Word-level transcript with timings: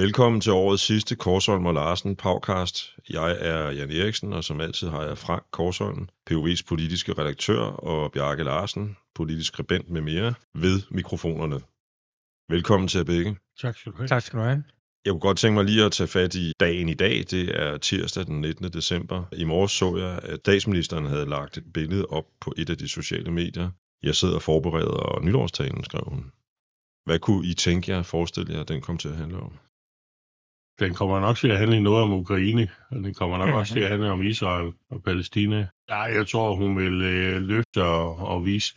Velkommen 0.00 0.40
til 0.40 0.52
årets 0.52 0.82
sidste 0.82 1.16
Korsholm 1.16 1.66
og 1.66 1.74
Larsen 1.74 2.16
podcast. 2.16 2.96
Jeg 3.10 3.36
er 3.40 3.70
Jan 3.70 3.90
Eriksen, 3.90 4.32
og 4.32 4.44
som 4.44 4.60
altid 4.60 4.88
har 4.88 5.02
jeg 5.02 5.18
Frank 5.18 5.42
Korsholm, 5.50 6.08
POV's 6.30 6.62
politiske 6.68 7.12
redaktør, 7.12 7.60
og 7.60 8.12
Bjarke 8.12 8.44
Larsen, 8.44 8.96
politisk 9.14 9.48
skribent 9.48 9.90
med 9.90 10.00
mere, 10.00 10.34
ved 10.54 10.82
mikrofonerne. 10.90 11.60
Velkommen 12.48 12.88
til 12.88 12.98
jer 12.98 13.04
begge. 13.04 13.36
Tak 13.60 13.78
skal 13.78 13.92
du 13.92 13.96
have. 13.96 14.08
Tak 14.08 14.22
skal 14.22 14.38
du 14.38 14.44
have. 14.44 14.64
Jeg 15.04 15.10
kunne 15.10 15.20
godt 15.20 15.38
tænke 15.38 15.54
mig 15.54 15.64
lige 15.64 15.84
at 15.84 15.92
tage 15.92 16.08
fat 16.08 16.34
i 16.34 16.52
dagen 16.60 16.88
i 16.88 16.94
dag. 16.94 17.24
Det 17.30 17.60
er 17.62 17.78
tirsdag 17.78 18.26
den 18.26 18.40
19. 18.40 18.72
december. 18.72 19.24
I 19.32 19.44
morges 19.44 19.72
så 19.72 19.96
jeg, 19.96 20.20
at 20.22 20.38
statsministeren 20.38 21.06
havde 21.06 21.26
lagt 21.26 21.56
et 21.56 21.72
billede 21.74 22.06
op 22.06 22.26
på 22.40 22.54
et 22.56 22.70
af 22.70 22.78
de 22.78 22.88
sociale 22.88 23.30
medier. 23.30 23.70
Jeg 24.02 24.14
sidder 24.14 24.34
og 24.34 24.42
forbereder 24.42 25.20
nytårstalen, 25.22 25.84
skrev 25.84 26.04
hun. 26.06 26.32
Hvad 27.04 27.18
kunne 27.18 27.46
I 27.46 27.54
tænke 27.54 27.92
jer, 27.92 28.02
forestille 28.02 28.54
jer, 28.54 28.60
at 28.60 28.68
den 28.68 28.80
kom 28.80 28.98
til 28.98 29.08
at 29.08 29.16
handle 29.16 29.40
om? 29.40 29.58
Den 30.80 30.94
kommer 30.94 31.20
nok 31.20 31.36
til 31.36 31.48
at 31.48 31.58
handle 31.58 31.80
noget 31.80 32.02
om 32.02 32.12
Ukraine, 32.12 32.68
og 32.90 32.96
den 32.96 33.14
kommer 33.14 33.38
nok 33.38 33.54
også 33.54 33.74
til 33.74 33.80
at 33.80 33.90
handle 33.90 34.10
om 34.10 34.22
Israel 34.22 34.72
og 34.90 35.02
Palæstina. 35.02 35.66
Ja, 35.88 36.00
jeg 36.00 36.26
tror, 36.26 36.54
hun 36.54 36.78
vil 36.78 37.02
øh, 37.02 37.42
løfte 37.42 37.84
og, 37.84 38.16
og 38.16 38.46
vise, 38.46 38.74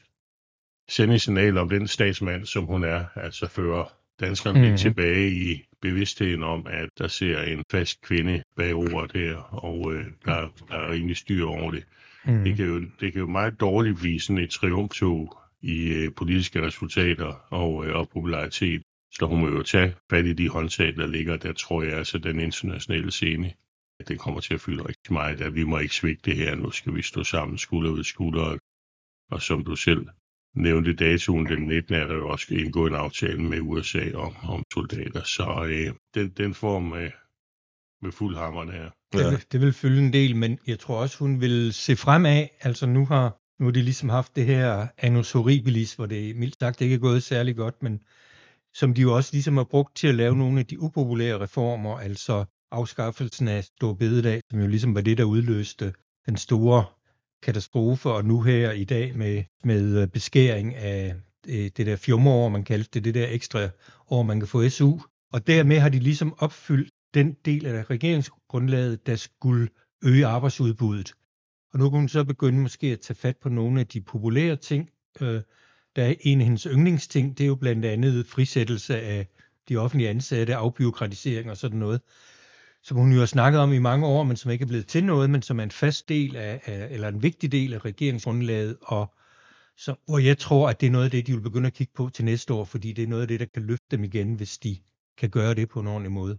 sende 0.90 1.20
signal 1.20 1.58
om 1.58 1.70
den 1.70 1.88
statsmand, 1.88 2.46
som 2.46 2.66
hun 2.66 2.84
er, 2.84 3.06
altså 3.16 3.48
føre 3.48 3.86
danskerne 4.20 4.60
mm-hmm. 4.60 4.70
lidt 4.70 4.82
tilbage 4.82 5.32
i 5.32 5.64
bevidstheden 5.82 6.44
om, 6.44 6.68
at 6.70 6.90
der 6.98 7.08
ser 7.08 7.42
en 7.42 7.64
fast 7.72 8.02
kvinde 8.02 8.44
bag 8.58 8.76
ordet 8.76 9.12
her, 9.12 9.38
og 9.38 9.94
øh, 9.94 10.06
der, 10.26 10.48
der 10.70 10.76
er 10.76 10.92
rimelig 10.92 11.18
styr 11.18 11.46
over 11.46 11.72
det. 11.72 11.84
Mm. 12.26 12.44
Det, 12.44 12.56
kan 12.56 12.66
jo, 12.66 12.80
det 13.00 13.14
kan 13.14 13.22
jo 13.22 13.28
meget 13.28 13.60
dårligt 13.60 14.00
blive 14.00 14.20
sådan 14.20 14.44
et 14.44 14.50
triumftog 14.50 15.38
i 15.62 15.88
øh, 15.88 16.12
politiske 16.18 16.66
resultater 16.66 17.46
og, 17.50 17.86
øh, 17.86 17.96
og 17.96 18.10
popularitet. 18.10 18.82
Så 19.14 19.26
hun 19.26 19.40
må 19.40 19.48
jo 19.48 19.64
tage 19.64 19.96
fat 20.10 20.26
i 20.26 20.34
de 20.34 20.50
håndtag, 20.50 20.96
der 20.96 21.08
ligger. 21.08 21.38
Der 21.38 21.54
tror 21.54 21.84
jeg 21.84 21.94
altså, 21.94 22.18
den 22.18 22.40
internationale 22.40 23.12
scene, 23.12 23.54
den 24.08 24.18
kommer 24.18 24.40
til 24.40 24.54
at 24.54 24.62
fylde 24.62 24.88
rigtig 24.88 25.14
meget. 25.14 25.42
At 25.42 25.56
vi 25.56 25.64
må 25.64 25.78
ikke 25.78 25.96
svigte 25.96 26.32
det 26.32 26.38
her. 26.38 26.56
Nu 26.56 26.72
skal 26.72 26.96
vi 26.96 27.02
stå 27.02 27.24
sammen 27.24 27.58
skulder 27.58 27.92
ved 27.92 28.04
skulder. 28.04 28.58
Og 29.32 29.42
som 29.42 29.64
du 29.64 29.76
selv 29.76 30.08
nævnte 30.56 30.94
datoen 30.94 31.46
den 31.46 31.68
19. 31.68 31.96
er 31.96 32.08
der 32.08 32.16
jo 32.16 32.30
også 32.30 32.54
indgået 32.56 32.90
en 32.90 32.96
aftale 32.96 33.44
med 33.44 33.60
USA 33.62 34.12
om, 34.16 34.36
om 34.44 34.64
soldater. 34.74 35.24
Så 35.24 35.66
øh, 35.70 35.94
den, 36.16 36.30
den 36.30 36.54
får 36.54 36.80
med, 36.80 37.12
med 38.02 38.12
fuld 38.12 38.36
hammerne 38.36 38.72
her. 38.72 38.90
Det, 39.14 39.32
vil, 39.32 39.44
det 39.52 39.62
vil 39.62 39.74
fylde 39.74 40.02
en 40.02 40.14
del, 40.14 40.36
men 40.36 40.60
jeg 40.68 40.80
tror 40.80 41.02
også, 41.02 41.20
hun 41.20 41.42
vil 41.42 41.74
se 41.74 41.96
fremad. 41.96 42.48
Altså 42.62 42.86
nu 42.86 43.06
har, 43.06 43.38
nu 43.60 43.66
har 43.66 43.72
de 43.72 43.82
ligesom 43.82 44.10
haft 44.10 44.36
det 44.36 44.46
her 44.46 44.88
annus 44.98 45.32
horribilis, 45.32 45.94
hvor 45.94 46.06
det 46.06 46.36
mildt 46.36 46.60
sagt 46.60 46.82
ikke 46.82 46.96
er 46.96 47.00
gået 47.00 47.24
særlig 47.24 47.56
godt, 47.56 47.84
men 47.84 48.02
som 48.74 48.94
de 48.94 49.02
jo 49.02 49.16
også 49.16 49.30
ligesom 49.34 49.58
har 49.58 49.64
brugt 49.64 49.96
til 49.96 50.08
at 50.08 50.16
lave 50.16 50.36
nogle 50.36 50.60
af 50.60 50.66
de 50.66 50.80
upopulære 50.80 51.40
reformer, 51.40 51.98
altså 51.98 52.46
afskaffelsen 52.72 53.48
af 53.48 53.64
Stor 53.64 53.94
Bededag, 53.94 54.42
som 54.52 54.60
jo 54.60 54.68
ligesom 54.68 54.96
var 54.96 55.02
det, 55.02 55.18
der 55.18 55.24
udløste 55.24 55.94
den 56.26 56.38
store 56.38 56.86
katastrofe, 57.44 58.10
og 58.10 58.26
nu 58.26 58.42
her 58.42 58.72
i 58.72 58.84
dag 58.84 59.18
med, 59.18 59.44
med 59.64 60.02
øh, 60.02 60.08
beskæring 60.08 60.76
af 60.76 61.16
øh, 61.48 61.70
det 61.78 61.86
der 61.86 61.96
fjumreår, 61.96 62.50
man 62.50 62.64
kaldte 62.64 62.90
det, 62.94 63.04
det 63.04 63.14
der 63.14 63.28
ekstra 63.30 63.70
år, 64.10 64.24
man 64.24 64.40
kan 64.40 64.48
få 64.48 64.70
SU. 64.70 65.00
Og 65.34 65.48
dermed 65.48 65.80
har 65.80 65.90
de 65.90 66.00
ligesom 66.00 66.36
opfyldt 66.38 66.90
den 67.14 67.34
del 67.46 67.66
af 67.66 67.90
regeringsgrundlaget, 67.90 69.08
der 69.08 69.16
skulle 69.16 69.70
øge 70.04 70.26
arbejdsudbuddet. 70.26 71.14
Og 71.74 71.80
nu 71.80 71.90
kan 71.90 72.00
man 72.00 72.10
så 72.10 72.24
begynde 72.24 72.60
måske 72.60 72.88
at 72.88 73.00
tage 73.00 73.18
fat 73.18 73.38
på 73.38 73.50
nogle 73.50 73.80
af 73.80 73.88
de 73.88 74.02
populære 74.02 74.56
ting, 74.56 74.90
øh, 75.22 75.42
der 75.96 76.04
er 76.04 76.14
en 76.22 76.40
af 76.40 76.46
hendes 76.46 76.64
yndlingsting, 76.64 77.38
det 77.38 77.44
er 77.44 77.48
jo 77.48 77.56
blandt 77.56 77.86
andet 77.86 78.28
frisættelse 78.28 79.02
af 79.02 79.28
de 79.70 79.78
offentlige 79.78 80.10
ansatte, 80.10 80.56
afbiokratisering 80.56 81.50
og 81.50 81.58
sådan 81.58 81.80
noget, 81.80 82.02
som 82.84 82.98
hun 82.98 83.12
jo 83.14 83.20
har 83.20 83.26
snakket 83.26 83.62
om 83.62 83.74
i 83.74 83.80
mange 83.80 84.06
år, 84.06 84.24
men 84.24 84.38
som 84.38 84.52
ikke 84.52 84.64
er 84.64 84.68
blevet 84.68 84.88
til 84.88 85.04
noget, 85.04 85.30
men 85.30 85.42
som 85.42 85.60
er 85.60 85.64
en 85.64 85.72
fast 85.72 86.10
del 86.10 86.36
af, 86.36 86.62
eller 86.92 87.08
en 87.08 87.24
vigtig 87.24 87.52
del 87.52 87.74
af 87.74 87.86
regeringsgrundlaget, 87.86 88.78
og 88.82 89.14
så, 89.78 89.96
hvor 90.06 90.20
jeg 90.20 90.38
tror, 90.38 90.70
at 90.70 90.82
det 90.82 90.88
er 90.88 90.92
noget 90.92 91.06
af 91.06 91.12
det, 91.12 91.28
de 91.28 91.34
vil 91.34 91.42
begynde 91.42 91.68
at 91.68 91.74
kigge 91.74 91.94
på 91.96 92.10
til 92.10 92.26
næste 92.26 92.54
år, 92.54 92.66
fordi 92.66 92.94
det 92.94 93.04
er 93.04 93.08
noget 93.08 93.22
af 93.22 93.28
det, 93.28 93.40
der 93.40 93.46
kan 93.46 93.64
løfte 93.64 93.86
dem 93.92 94.04
igen, 94.04 94.34
hvis 94.34 94.58
de 94.58 94.78
kan 95.18 95.30
gøre 95.30 95.54
det 95.54 95.70
på 95.70 95.80
en 95.80 95.88
ordentlig 95.88 96.12
måde. 96.12 96.38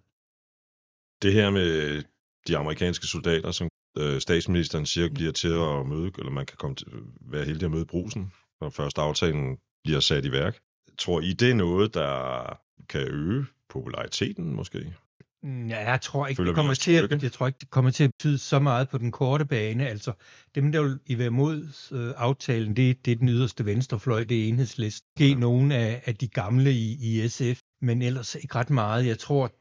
Det 1.22 1.32
her 1.32 1.50
med 1.50 2.02
de 2.48 2.56
amerikanske 2.56 3.06
soldater, 3.06 3.50
som 3.50 3.68
øh, 3.98 4.20
statsministeren 4.20 4.86
siger, 4.86 5.08
bliver 5.14 5.32
til 5.32 5.48
at 5.48 5.86
møde, 5.86 6.10
eller 6.18 6.30
man 6.30 6.46
kan 6.46 6.56
komme 6.56 6.76
til, 6.76 6.86
være 7.20 7.44
heldig 7.44 7.64
at 7.64 7.70
møde 7.70 7.86
brusen, 7.86 8.32
når 8.64 8.70
først 8.70 8.98
aftalen 8.98 9.58
bliver 9.84 10.00
sat 10.00 10.24
i 10.24 10.32
værk. 10.32 10.58
Tror 10.98 11.20
I, 11.20 11.32
det 11.32 11.50
er 11.50 11.54
noget, 11.54 11.94
der 11.94 12.58
kan 12.88 13.00
øge 13.00 13.46
populariteten 13.68 14.54
måske? 14.54 14.94
Mm, 15.42 15.66
ja, 15.66 15.90
jeg 15.90 16.00
tror 16.00 16.26
ikke, 16.26 16.44
det 16.44 16.54
kommer 16.54 16.74
til 16.74 16.92
at, 16.92 17.22
jeg 17.22 17.32
tror 17.32 17.46
ikke, 17.46 17.58
det 17.60 17.70
kommer 17.70 17.90
til 17.90 18.04
at 18.04 18.10
betyde 18.10 18.38
så 18.38 18.58
meget 18.58 18.88
på 18.88 18.98
den 18.98 19.12
korte 19.12 19.44
bane. 19.44 19.88
Altså, 19.88 20.12
dem, 20.54 20.72
der 20.72 20.82
vil 20.82 20.98
i 21.06 21.18
være 21.18 21.30
mod 21.30 21.56
øh, 21.92 22.14
aftalen, 22.16 22.76
det, 22.76 23.06
det 23.06 23.12
er 23.12 23.16
den 23.16 23.28
yderste 23.28 23.64
venstrefløj, 23.64 24.24
det 24.24 24.44
er 24.44 24.48
enhedslisten. 24.48 25.08
Det 25.18 25.30
er 25.30 25.36
nogle 25.36 25.74
af, 25.74 26.02
af 26.06 26.14
de 26.16 26.28
gamle 26.28 26.72
i, 26.72 26.96
i 27.00 27.28
SF, 27.28 27.60
men 27.80 28.02
ellers 28.02 28.34
ikke 28.34 28.54
ret 28.54 28.70
meget. 28.70 29.06
Jeg 29.06 29.18
tror, 29.18 29.52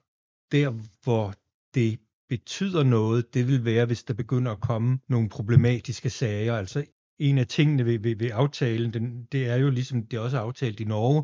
der 0.52 0.74
hvor 1.04 1.34
det 1.74 2.00
betyder 2.30 2.84
noget, 2.84 3.34
det 3.34 3.48
vil 3.48 3.66
være, 3.66 3.86
hvis 3.86 4.04
der 4.04 4.14
begynder 4.14 4.52
at 4.52 4.62
komme 4.62 5.00
nogle 5.10 5.30
problematiske 5.30 6.10
sager. 6.10 6.56
Altså 6.56 6.86
en 7.20 7.38
af 7.38 7.48
tingene 7.48 7.86
ved, 7.86 8.00
ved, 8.00 8.16
ved 8.16 8.30
aftalen, 8.34 8.94
den, 8.94 9.28
det 9.32 9.48
er 9.48 9.56
jo 9.56 9.70
ligesom 9.70 10.08
det 10.08 10.18
er 10.18 10.22
også 10.22 10.38
aftalt 10.38 10.80
i 10.80 10.84
Norge, 10.84 11.24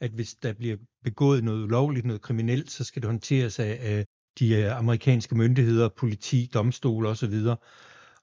at 0.00 0.10
hvis 0.10 0.34
der 0.34 0.52
bliver 0.52 0.76
begået 1.04 1.44
noget 1.44 1.64
ulovligt, 1.64 2.06
noget 2.06 2.22
kriminelt, 2.22 2.70
så 2.70 2.84
skal 2.84 3.02
det 3.02 3.10
håndteres 3.10 3.58
af, 3.58 3.78
af 3.80 4.06
de 4.38 4.54
øh, 4.54 4.78
amerikanske 4.78 5.34
myndigheder, 5.34 5.88
politi, 5.88 6.50
domstole 6.54 7.08
osv. 7.08 7.34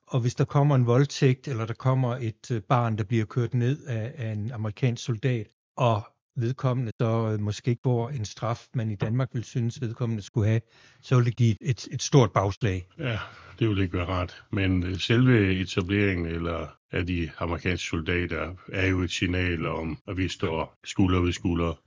Og 0.06 0.20
hvis 0.20 0.34
der 0.34 0.44
kommer 0.44 0.74
en 0.74 0.86
voldtægt, 0.86 1.48
eller 1.48 1.66
der 1.66 1.74
kommer 1.74 2.16
et 2.16 2.50
øh, 2.50 2.62
barn, 2.62 2.98
der 2.98 3.04
bliver 3.04 3.24
kørt 3.24 3.54
ned 3.54 3.84
af, 3.84 4.14
af 4.16 4.32
en 4.32 4.52
amerikansk 4.52 5.04
soldat, 5.04 5.48
og 5.76 6.02
vedkommende 6.40 6.92
så 7.00 7.30
øh, 7.32 7.40
måske 7.40 7.70
ikke 7.70 7.80
får 7.84 8.08
en 8.08 8.24
straf, 8.24 8.66
man 8.74 8.90
i 8.90 8.94
Danmark 8.94 9.28
vil 9.32 9.44
synes, 9.44 9.80
vedkommende 9.80 10.22
skulle 10.22 10.48
have, 10.48 10.60
så 11.02 11.16
vil 11.16 11.24
det 11.26 11.36
give 11.36 11.56
et, 11.60 11.88
et 11.90 12.02
stort 12.02 12.32
bagslag. 12.32 12.86
Ja, 12.98 13.18
det 13.58 13.68
vil 13.68 13.78
ikke 13.78 13.96
være 13.96 14.06
rart. 14.06 14.44
Men 14.52 14.82
øh, 14.82 14.98
selve 14.98 15.60
etableringen 15.60 16.26
eller 16.26 16.66
af 16.92 17.06
de 17.06 17.30
amerikanske 17.38 17.88
soldater 17.88 18.54
er 18.72 18.86
jo 18.86 19.00
et 19.00 19.10
signal 19.10 19.66
om, 19.66 19.98
at 20.08 20.16
vi 20.16 20.28
står 20.28 20.74
skulder 20.84 21.20
ved 21.20 21.32
skulder 21.32 21.80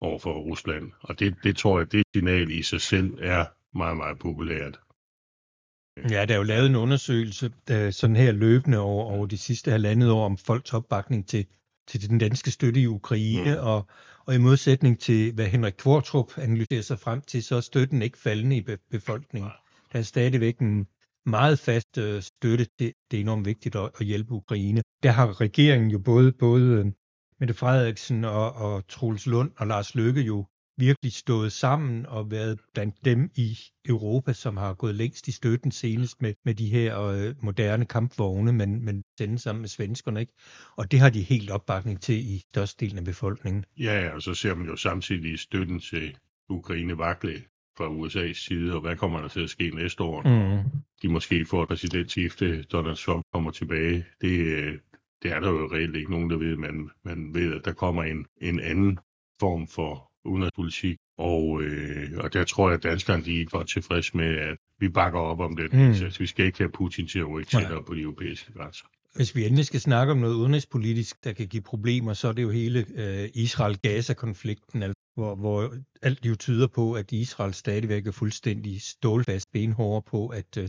over 0.00 0.18
for 0.18 0.32
Rusland. 0.32 0.92
Og 1.00 1.20
det, 1.20 1.34
det 1.42 1.56
tror 1.56 1.78
jeg, 1.78 1.92
det 1.92 2.02
signal 2.14 2.50
i 2.50 2.62
sig 2.62 2.80
selv 2.80 3.18
er 3.20 3.44
meget, 3.74 3.96
meget 3.96 4.18
populært. 4.18 4.78
Ja, 6.10 6.24
der 6.24 6.34
er 6.34 6.38
jo 6.38 6.42
lavet 6.42 6.66
en 6.66 6.76
undersøgelse 6.76 7.52
der 7.68 7.90
sådan 7.90 8.16
her 8.16 8.32
løbende 8.32 8.78
over, 8.78 9.04
over 9.04 9.26
de 9.26 9.38
sidste 9.38 9.70
halvandet 9.70 10.10
år 10.10 10.24
om 10.24 10.36
folks 10.36 10.74
opbakning 10.74 11.28
til 11.28 11.46
til 11.88 12.08
den 12.08 12.18
danske 12.18 12.50
støtte 12.50 12.80
i 12.80 12.86
Ukraine, 12.86 13.54
mm. 13.54 13.66
og, 13.66 13.86
og 14.26 14.34
i 14.34 14.38
modsætning 14.38 15.00
til, 15.00 15.34
hvad 15.34 15.46
Henrik 15.46 15.74
Kvartrup 15.78 16.38
analyserer 16.38 16.82
sig 16.82 16.98
frem 16.98 17.20
til, 17.20 17.42
så 17.42 17.56
er 17.56 17.60
støtten 17.60 18.02
ikke 18.02 18.18
faldende 18.18 18.56
i 18.56 18.60
be- 18.60 18.78
befolkningen. 18.90 19.50
Der 19.92 19.98
er 19.98 20.02
stadigvæk 20.02 20.58
en 20.58 20.86
meget 21.26 21.58
fast 21.58 21.98
øh, 21.98 22.22
støtte 22.22 22.66
til, 22.78 22.92
det 23.10 23.16
er 23.16 23.20
enormt 23.20 23.46
vigtigt 23.46 23.76
at, 23.76 23.90
at 24.00 24.06
hjælpe 24.06 24.32
Ukraine. 24.32 24.82
Der 25.02 25.10
har 25.10 25.40
regeringen 25.40 25.90
jo 25.90 25.98
både, 25.98 26.32
både 26.32 26.64
øh, 26.64 26.86
Mette 27.40 27.54
Frederiksen 27.54 28.24
og, 28.24 28.52
og 28.52 28.88
Troels 28.88 29.26
Lund 29.26 29.50
og 29.56 29.66
Lars 29.66 29.94
Løkke 29.94 30.20
jo 30.20 30.46
virkelig 30.78 31.12
stået 31.12 31.52
sammen 31.52 32.06
og 32.06 32.30
været 32.30 32.60
blandt 32.74 33.04
dem 33.04 33.30
i 33.36 33.58
Europa, 33.88 34.32
som 34.32 34.56
har 34.56 34.74
gået 34.74 34.94
længst 34.94 35.28
i 35.28 35.32
støtten 35.32 35.70
senest 35.70 36.22
med, 36.22 36.34
med 36.44 36.54
de 36.54 36.68
her 36.68 37.02
øh, 37.02 37.34
moderne 37.42 37.84
kampvogne, 37.84 38.52
men, 38.52 38.84
men 38.84 39.02
sende 39.18 39.38
sammen 39.38 39.60
med 39.60 39.68
svenskerne. 39.68 40.20
Ikke? 40.20 40.32
Og 40.76 40.90
det 40.90 41.00
har 41.00 41.10
de 41.10 41.22
helt 41.22 41.50
opbakning 41.50 42.00
til 42.02 42.34
i 42.34 42.38
størstedelen 42.38 42.98
af 42.98 43.04
befolkningen. 43.04 43.64
Ja, 43.78 44.10
og 44.14 44.22
så 44.22 44.34
ser 44.34 44.54
man 44.54 44.66
jo 44.66 44.76
samtidig 44.76 45.38
støtten 45.38 45.80
til 45.80 46.16
Ukraine 46.48 46.98
vakle 46.98 47.42
fra 47.76 47.88
USA's 47.88 48.32
side, 48.32 48.74
og 48.74 48.80
hvad 48.80 48.96
kommer 48.96 49.20
der 49.20 49.28
til 49.28 49.40
at 49.40 49.50
ske 49.50 49.70
næste 49.70 50.02
år? 50.02 50.22
Mm. 50.22 50.70
De 51.02 51.08
måske 51.08 51.46
får 51.46 51.62
et 51.62 51.68
præsidentskifte, 51.68 52.62
Donald 52.62 52.96
Trump 52.96 53.24
kommer 53.32 53.50
tilbage. 53.50 54.04
Det, 54.20 54.38
øh, 54.38 54.78
det 55.22 55.32
er 55.32 55.40
der 55.40 55.48
jo 55.48 55.68
reelt 55.72 55.96
ikke 55.96 56.10
nogen, 56.10 56.30
der 56.30 56.36
ved. 56.36 56.56
Man, 56.56 56.90
man 57.04 57.34
ved, 57.34 57.54
at 57.54 57.64
der 57.64 57.72
kommer 57.72 58.02
en, 58.02 58.26
en 58.40 58.60
anden 58.60 58.98
form 59.40 59.66
for 59.66 60.07
udenrigspolitik, 60.24 60.96
og, 61.18 61.62
øh, 61.62 62.10
og 62.18 62.32
der 62.32 62.44
tror 62.44 62.68
jeg, 62.68 62.76
at 62.76 62.82
danskerne 62.82 63.24
de 63.24 63.46
var 63.52 63.62
tilfredse 63.62 64.16
med, 64.16 64.36
at 64.38 64.56
vi 64.80 64.88
bakker 64.88 65.18
op 65.18 65.40
om 65.40 65.56
det. 65.56 65.72
Mm. 65.72 65.78
Altså, 65.80 66.18
vi 66.18 66.26
skal 66.26 66.46
ikke 66.46 66.58
have 66.58 66.70
Putin 66.70 67.06
til 67.06 67.18
at 67.18 67.28
rykke 67.28 67.50
tættere 67.50 67.82
på 67.82 67.94
de 67.94 68.00
europæiske 68.00 68.52
grænser. 68.52 68.84
Hvis 69.14 69.36
vi 69.36 69.44
endelig 69.44 69.66
skal 69.66 69.80
snakke 69.80 70.10
om 70.12 70.18
noget 70.18 70.34
udenrigspolitisk, 70.34 71.24
der 71.24 71.32
kan 71.32 71.46
give 71.46 71.62
problemer, 71.62 72.12
så 72.12 72.28
er 72.28 72.32
det 72.32 72.42
jo 72.42 72.50
hele 72.50 72.86
øh, 72.94 73.28
Israel-Gaza-konflikten, 73.34 74.82
altså, 74.82 74.94
hvor, 75.14 75.34
hvor 75.34 75.74
alt 76.02 76.26
jo 76.26 76.34
tyder 76.34 76.66
på, 76.66 76.92
at 76.92 77.12
Israel 77.12 77.54
stadigvæk 77.54 78.06
er 78.06 78.12
fuldstændig 78.12 78.82
stålfast 78.82 79.52
benhårde 79.52 80.04
på, 80.10 80.26
at 80.28 80.56
øh, 80.58 80.68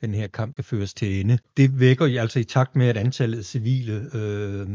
den 0.00 0.14
her 0.14 0.26
kamp 0.26 0.54
kan 0.54 0.64
føres 0.64 0.94
til 0.94 1.20
ende. 1.20 1.38
Det 1.56 1.80
vækker 1.80 2.20
altså 2.20 2.38
i 2.38 2.44
takt 2.44 2.76
med, 2.76 2.86
at 2.86 2.96
antallet 2.96 3.38
af 3.38 3.44
civile 3.44 4.10
øh, 4.14 4.66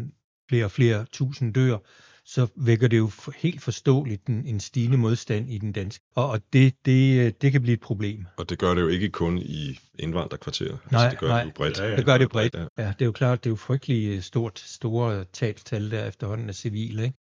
flere 0.49 0.65
og 0.65 0.71
flere 0.71 1.05
tusind 1.11 1.53
dør, 1.53 1.77
så 2.25 2.47
vækker 2.55 2.87
det 2.87 2.97
jo 2.97 3.11
helt 3.35 3.61
forståeligt 3.61 4.27
en, 4.27 4.45
en 4.45 4.59
stigende 4.59 4.97
modstand 4.97 5.49
i 5.49 5.57
den 5.57 5.71
danske. 5.71 6.05
Og, 6.15 6.29
og 6.29 6.41
det, 6.53 6.73
det, 6.85 7.41
det 7.41 7.51
kan 7.51 7.61
blive 7.61 7.73
et 7.73 7.81
problem. 7.81 8.25
Og 8.37 8.49
det 8.49 8.59
gør 8.59 8.73
det 8.73 8.81
jo 8.81 8.87
ikke 8.87 9.09
kun 9.09 9.37
i 9.37 9.79
indvandrerkvarterer. 9.99 10.77
Nej, 10.91 11.03
altså, 11.03 11.09
det 11.09 11.19
gør 11.19 11.27
nej. 11.27 11.39
det 11.39 11.47
jo 11.47 11.53
bredt. 11.55 11.79
Ja, 11.79 11.85
ja. 11.85 11.95
Det 11.95 12.05
gør 12.05 12.17
det 12.17 12.29
bredt. 12.29 12.53
Ja. 12.53 12.65
Ja, 12.77 12.87
det 12.87 13.01
er 13.01 13.05
jo 13.05 13.11
klart, 13.11 13.43
det 13.43 13.49
er 13.49 13.51
jo 13.51 13.55
frygtelig 13.55 14.23
stort, 14.23 14.59
store 14.59 15.23
tabstal 15.23 15.91
der 15.91 16.07
efterhånden 16.07 16.49
af 16.49 16.55
civile, 16.55 17.03
ikke? 17.03 17.17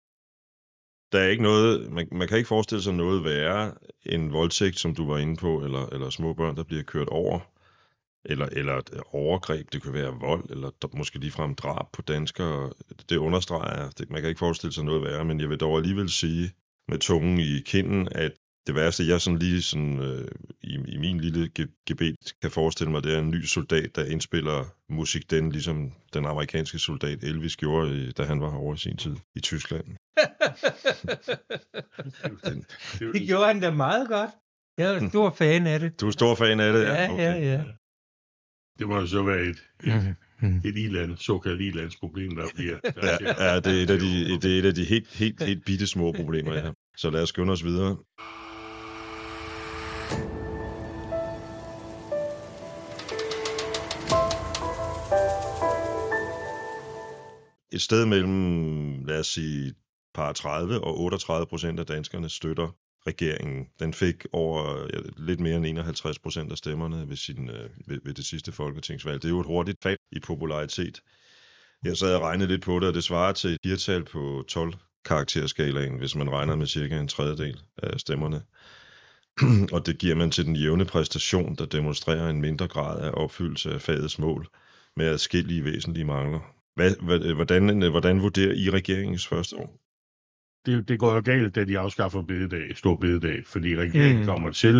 Der 1.13 1.19
er 1.19 1.29
ikke 1.29 1.43
noget, 1.43 1.93
man, 1.93 2.09
man 2.13 2.29
kan 2.29 2.37
ikke 2.37 2.49
forestille 2.49 2.83
sig 2.83 2.95
noget 2.95 3.25
værre 3.25 3.75
end 4.07 4.31
voldtægt, 4.31 4.79
som 4.79 4.95
du 4.95 5.07
var 5.07 5.19
inde 5.19 5.37
på, 5.37 5.65
eller, 5.65 5.87
eller 5.87 6.11
små 6.11 6.35
børn, 6.35 6.57
der 6.57 6.63
bliver 6.65 6.83
kørt 6.83 7.09
over, 7.09 7.41
eller, 8.25 8.47
eller 8.53 8.77
et 8.77 8.91
overgreb, 9.13 9.73
det 9.73 9.83
kan 9.83 9.93
være 9.93 10.15
vold, 10.21 10.51
eller 10.51 10.97
måske 10.97 11.19
ligefrem 11.19 11.55
drab 11.55 11.87
på 11.93 12.03
danskere. 12.03 12.73
Det 13.09 13.17
understreger, 13.17 13.91
det, 13.91 14.11
man 14.11 14.21
kan 14.21 14.29
ikke 14.29 14.39
forestille 14.39 14.73
sig 14.73 14.85
noget 14.85 15.03
værre, 15.03 15.25
men 15.25 15.41
jeg 15.41 15.49
vil 15.49 15.59
dog 15.61 15.77
alligevel 15.77 16.11
sige 16.11 16.53
med 16.89 16.99
tungen 16.99 17.41
i 17.41 17.61
kinden, 17.67 18.09
at 18.13 18.33
det 18.67 18.75
værste, 18.75 19.09
jeg 19.09 19.21
sådan 19.21 19.39
lige 19.39 19.63
sådan, 19.63 19.99
øh, 20.01 20.29
i, 20.63 20.75
i 20.89 20.97
min 20.99 21.21
lille 21.21 21.51
ge- 21.59 21.83
gebet 21.87 22.17
kan 22.43 22.51
forestille 22.51 22.91
mig, 22.91 23.05
det 23.05 23.15
er 23.15 23.19
en 23.19 23.31
ny 23.31 23.45
soldat, 23.45 23.97
der 23.97 24.05
indspiller 24.05 24.65
musik, 24.89 25.31
den 25.31 25.53
ligesom 25.53 25.93
den 26.15 26.27
amerikanske 26.27 26.79
soldat 26.79 27.25
Elvis 27.25 27.57
gjorde, 27.57 27.91
øh, 27.91 28.13
da 28.17 28.23
han 28.25 28.41
var 28.41 28.51
herovre 28.51 28.75
i 28.75 28.79
sin 28.79 28.97
tid 28.97 29.17
i 29.35 29.41
Tyskland. 29.41 29.85
Den, 32.45 32.65
Det 33.15 33.27
gjorde 33.27 33.47
han 33.47 33.61
da 33.61 33.71
meget 33.71 34.09
godt. 34.09 34.31
Jeg 34.79 34.95
er 34.95 34.99
en 34.99 35.11
stor 35.11 35.31
fan 35.31 35.67
af 35.67 35.81
det. 35.81 36.01
du 36.01 36.07
er 36.07 36.11
stor 36.11 36.35
fan 36.35 36.61
af 36.61 36.73
det? 36.73 36.83
Ja, 36.83 37.13
ja, 37.13 37.33
ja. 37.39 37.63
Det 38.81 38.89
må 38.89 38.99
jo 38.99 39.07
så 39.07 39.23
være 39.23 39.41
et, 39.41 39.59
et, 39.85 40.17
Mm. 40.43 40.57
et 40.65 40.77
iland, 40.77 41.17
såkaldt 41.17 41.61
ilandsproblem, 41.61 42.37
der 42.37 42.47
bliver... 42.55 42.79
Der 42.81 42.91
Ja, 43.07 43.45
ja, 43.53 43.61
det 43.61 43.79
er 43.79 43.83
et 43.83 43.91
af 43.91 43.99
de, 43.99 44.41
det 44.41 44.55
er 44.55 44.59
et 44.59 44.65
af 44.65 44.75
de 44.75 44.85
helt, 44.85 45.09
helt, 45.09 45.43
helt 45.43 45.65
bitte 45.65 45.87
små 45.87 46.13
problemer, 46.13 46.55
ja. 46.55 46.71
Så 46.97 47.11
lad 47.11 47.23
os 47.23 47.29
skynde 47.29 47.53
os 47.53 47.65
videre. 47.65 47.97
Et 57.73 57.83
sted 57.83 58.07
mellem, 58.07 59.05
lad 59.05 59.21
os 59.21 59.27
sige, 59.27 59.75
par 60.15 60.33
30 60.33 60.81
og 60.85 61.01
38 61.01 61.47
procent 61.47 61.81
af 61.81 61.87
danskerne 61.87 62.29
støtter 62.29 62.77
regeringen. 63.07 63.67
Den 63.79 63.95
fik 63.95 64.27
over 64.33 64.89
ja, 64.95 64.99
lidt 65.17 65.41
mere 65.41 65.57
end 65.57 65.67
51 65.67 66.19
procent 66.19 66.53
af 66.53 66.59
stemmerne 66.59 67.09
ved, 67.09 67.17
sin, 67.17 67.51
øh, 67.51 67.71
ved, 67.87 68.01
ved 68.05 68.15
det 68.15 68.25
sidste 68.25 68.53
folketingsvalg. 68.53 69.23
Det 69.23 69.29
er 69.29 69.33
jo 69.33 69.41
et 69.41 69.47
hurtigt 69.47 69.79
fald 69.83 69.99
i 70.13 70.21
popularitet. 70.21 71.01
Jeg 71.85 71.97
sad 71.97 72.15
og 72.15 72.23
regnede 72.23 72.49
lidt 72.49 72.63
på 72.63 72.81
det, 72.81 72.89
og 72.89 72.95
det 72.95 73.05
svarer 73.05 73.33
til 73.33 73.51
et 73.51 73.59
firtal 73.67 74.05
på 74.05 74.45
12 74.49 74.75
karakterskalaen, 75.05 75.99
hvis 75.99 76.15
man 76.15 76.31
regner 76.31 76.57
med 76.57 76.67
cirka 76.67 76.99
en 76.99 77.09
tredjedel 77.09 77.61
af 77.77 78.01
stemmerne. 78.01 78.43
og 79.75 79.87
det 79.87 79.99
giver 79.99 80.15
man 80.15 80.31
til 80.31 80.45
den 80.45 80.57
jævne 80.57 80.85
præstation, 80.85 81.55
der 81.55 81.67
demonstrerer 81.67 82.31
en 82.31 82.41
mindre 82.41 82.69
grad 82.69 83.01
af 83.01 83.11
opfyldelse 83.15 83.75
af 83.75 83.81
fagets 83.81 84.19
mål 84.19 84.47
med 84.97 85.07
adskillige 85.07 85.65
væsentlige 85.65 86.05
mangler. 86.05 86.41
Hvad, 86.75 86.95
hvad, 87.03 87.35
hvordan, 87.35 87.91
hvordan 87.91 88.23
vurderer 88.23 88.53
I 88.53 88.71
regeringens 88.71 89.27
første 89.27 89.57
år? 89.57 89.90
Det, 90.67 90.89
det 90.89 90.99
går 90.99 91.15
jo 91.15 91.23
galt, 91.25 91.55
da 91.55 91.65
de 91.65 91.79
afskaffer 91.79 92.23
bededag, 92.23 92.77
stor 92.77 92.97
bededag, 92.97 93.47
fordi 93.47 93.77
regeringen 93.77 94.13
Mm. 94.15 94.21
mm. 94.21 94.27
kommer 94.27 94.51
til 94.51 94.77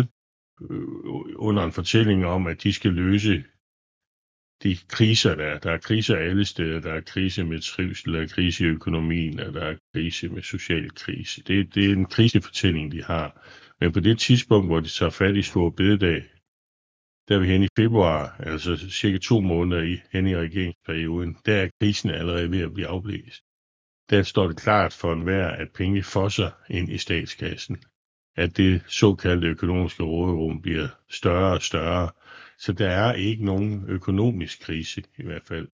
øh, 0.69 0.81
under 1.35 1.63
en 1.63 1.71
fortælling 1.71 2.25
om, 2.25 2.47
at 2.47 2.63
de 2.63 2.73
skal 2.73 2.93
løse 2.93 3.43
de 4.63 4.77
kriser, 4.87 5.35
der 5.35 5.43
er. 5.43 5.59
Der 5.59 5.71
er 5.71 5.77
kriser 5.77 6.15
alle 6.15 6.45
steder. 6.45 6.79
Der 6.79 6.93
er 6.93 7.01
krise 7.01 7.43
med 7.43 7.59
trivsel, 7.59 8.13
der 8.13 8.21
er 8.21 8.27
krise 8.27 8.63
i 8.63 8.67
økonomien, 8.67 9.39
og 9.39 9.53
der 9.53 9.61
er 9.61 9.75
krise 9.93 10.29
med 10.29 10.41
social 10.41 10.89
krise. 10.89 11.43
Det, 11.43 11.75
det 11.75 11.85
er 11.85 11.93
en 11.93 12.05
krisefortælling, 12.05 12.91
de 12.91 13.03
har. 13.03 13.47
Men 13.79 13.91
på 13.93 13.99
det 13.99 14.19
tidspunkt, 14.19 14.67
hvor 14.67 14.79
de 14.79 14.87
tager 14.87 15.09
fat 15.09 15.35
i 15.35 15.41
stor 15.41 15.69
bededag, 15.69 16.23
der 17.27 17.35
er 17.35 17.39
vi 17.39 17.47
hen 17.47 17.63
i 17.63 17.67
februar, 17.77 18.35
altså 18.39 18.77
cirka 18.89 19.17
to 19.17 19.41
måneder 19.41 19.81
i, 19.81 20.01
hen 20.11 20.27
i 20.27 20.35
regeringsperioden, 20.35 21.37
der 21.45 21.55
er 21.55 21.69
krisen 21.81 22.09
allerede 22.09 22.51
ved 22.51 22.61
at 22.61 22.73
blive 22.73 22.87
afblæst 22.87 23.43
der 24.11 24.23
står 24.23 24.47
det 24.47 24.57
klart 24.57 24.93
for 24.93 25.13
enhver, 25.13 25.47
at 25.47 25.67
penge 25.75 26.03
fosser 26.03 26.51
ind 26.69 26.89
i 26.89 26.97
statskassen. 26.97 27.77
At 28.35 28.57
det 28.57 28.83
såkaldte 28.87 29.47
økonomiske 29.47 30.03
råderum 30.03 30.61
bliver 30.61 30.87
større 31.09 31.53
og 31.53 31.61
større. 31.61 32.09
Så 32.57 32.73
der 32.73 32.89
er 32.89 33.13
ikke 33.13 33.45
nogen 33.45 33.85
økonomisk 33.87 34.61
krise 34.61 35.03
i 35.17 35.23
hvert 35.23 35.43
fald. 35.47 35.67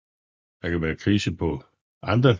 Der 0.62 0.70
kan 0.70 0.82
være 0.82 0.96
krise 0.96 1.32
på 1.32 1.64
andre 2.04 2.38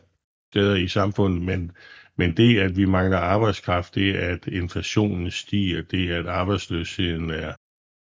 steder 0.52 0.76
i 0.76 0.88
samfundet, 0.88 1.42
men, 1.42 1.72
men 2.18 2.38
det, 2.38 2.60
at 2.60 2.78
vi 2.78 2.86
mangler 2.86 3.18
arbejdskraft, 3.18 3.96
det 3.96 4.16
at 4.16 4.48
inflationen 4.48 5.32
stiger, 5.32 5.82
det 5.82 6.12
at 6.12 6.28
arbejdsløsheden 6.28 7.30
er, 7.30 7.54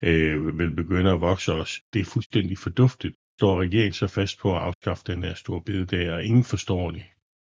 øh, 0.04 0.58
vil 0.58 0.76
begynde 0.76 1.10
at 1.10 1.20
vokse 1.20 1.52
os, 1.52 1.80
det 1.92 2.00
er 2.00 2.04
fuldstændig 2.04 2.58
forduftet. 2.58 3.14
Står 3.38 3.60
regeringen 3.60 3.92
så 3.92 4.06
fast 4.06 4.38
på 4.38 4.56
at 4.56 4.62
afskaffe 4.62 5.04
den 5.06 5.24
her 5.24 5.34
store 5.34 5.62
bededag, 5.62 6.12
og 6.12 6.24
ingen 6.24 6.44
forstår 6.44 6.90
det. 6.90 7.02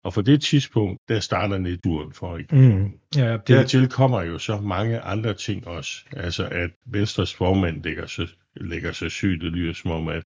Og 0.06 0.14
for 0.14 0.22
det 0.22 0.42
tidspunkt, 0.42 1.02
der 1.08 1.20
starter 1.20 1.58
nedturen 1.58 2.14
for 2.14 2.36
regeringen. 2.36 2.82
Mm. 2.82 3.00
Ja, 3.16 3.32
det, 3.34 3.48
Dertil 3.48 3.90
kommer 3.90 4.22
jo 4.22 4.38
så 4.38 4.62
mange 4.62 5.00
andre 5.00 5.34
ting 5.34 5.68
også. 5.68 6.06
Altså 6.12 6.48
at 6.52 6.72
Venstres 6.86 7.34
formand 7.34 7.84
lægger 7.84 8.08
sig, 8.08 8.28
lægger 8.56 8.92
sig 8.92 9.12
syg. 9.12 9.42
Det 9.42 9.52
lyder 9.52 9.74
som 9.74 9.92
om, 9.92 10.08
at, 10.08 10.24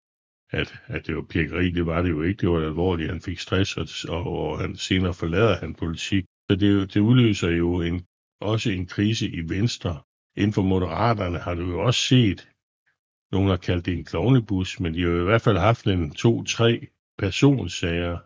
at, 0.50 0.74
at 0.86 1.06
det 1.06 1.16
var 1.16 1.22
pirkeri. 1.22 1.70
Det 1.70 1.86
var 1.86 2.02
det 2.02 2.10
jo 2.10 2.22
ikke. 2.22 2.40
Det 2.40 2.48
var 2.48 2.60
alvorligt. 2.60 3.10
Han 3.10 3.20
fik 3.20 3.38
stress, 3.38 3.76
og, 3.76 3.86
og, 4.08 4.26
og 4.26 4.58
han, 4.58 4.76
senere 4.76 5.14
forlader 5.14 5.56
han 5.56 5.74
politik. 5.74 6.24
Så 6.50 6.56
det, 6.56 6.94
det 6.94 7.00
udløser 7.00 7.50
jo 7.50 7.80
en, 7.80 8.04
også 8.40 8.70
en 8.70 8.86
krise 8.86 9.28
i 9.28 9.48
Venstre. 9.48 10.00
Inden 10.36 10.52
for 10.52 10.62
Moderaterne 10.62 11.38
har 11.38 11.54
du 11.54 11.70
jo 11.70 11.80
også 11.80 12.00
set, 12.00 12.48
nogen 13.32 13.48
har 13.48 13.56
kaldt 13.56 13.86
det 13.86 13.94
en 13.94 14.04
klovnebus, 14.04 14.80
men 14.80 14.94
de 14.94 15.02
har 15.02 15.08
jo 15.08 15.20
i 15.20 15.24
hvert 15.24 15.42
fald 15.42 15.58
haft 15.58 15.86
en 15.86 16.10
to-tre 16.10 16.86
personsager 17.18 18.18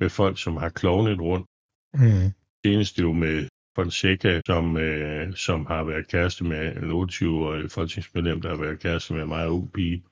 med 0.00 0.08
folk, 0.08 0.42
som 0.42 0.56
har 0.56 0.68
klovnet 0.68 1.20
rundt 1.20 1.46
mm. 1.94 2.32
senest 2.64 2.98
jo 2.98 3.12
med 3.12 3.48
Fonseca, 3.76 4.40
som, 4.46 4.76
øh, 4.76 5.34
som 5.34 5.66
har 5.66 5.84
været 5.84 6.08
kæreste 6.08 6.44
med 6.44 6.76
en 6.76 6.90
28-årig 6.90 7.70
folketingsmedlem, 7.70 8.40
der 8.40 8.48
har 8.48 8.56
været 8.56 8.80
kæreste 8.80 9.14
med 9.14 9.22
en 9.22 9.28
meget 9.28 9.48
ung 9.48 9.72
pige 9.72 10.02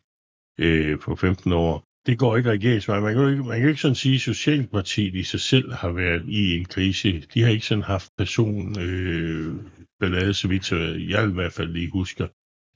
øh, 0.58 0.98
på 0.98 1.16
15 1.16 1.53
år. 1.53 1.84
Det 2.06 2.19
går 2.19 2.36
ikke 2.36 2.50
regeringsvej. 2.50 3.00
Man 3.00 3.14
kan 3.14 3.22
jo 3.22 3.29
ikke, 3.29 3.43
man 3.43 3.53
kan 3.53 3.62
jo 3.62 3.69
ikke 3.69 3.81
sådan 3.81 3.94
sige, 3.94 4.14
at 4.14 4.20
Socialdemokratiet 4.20 5.14
i 5.14 5.22
sig 5.22 5.41
selv 5.41 5.72
har 5.72 5.93
været 5.93 6.24
i 6.29 6.56
en 6.56 6.64
krise. 6.64 7.20
De 7.34 7.43
har 7.43 7.50
ikke 7.50 7.67
sådan 7.67 7.84
haft 7.84 8.10
person 8.19 8.81
øh, 8.81 9.55
ballade, 10.00 10.34
så 10.34 10.48
vidt 10.48 10.72
jeg 11.10 11.29
i 11.29 11.32
hvert 11.32 11.53
fald 11.53 11.69
lige 11.69 11.91
husker. 11.91 12.29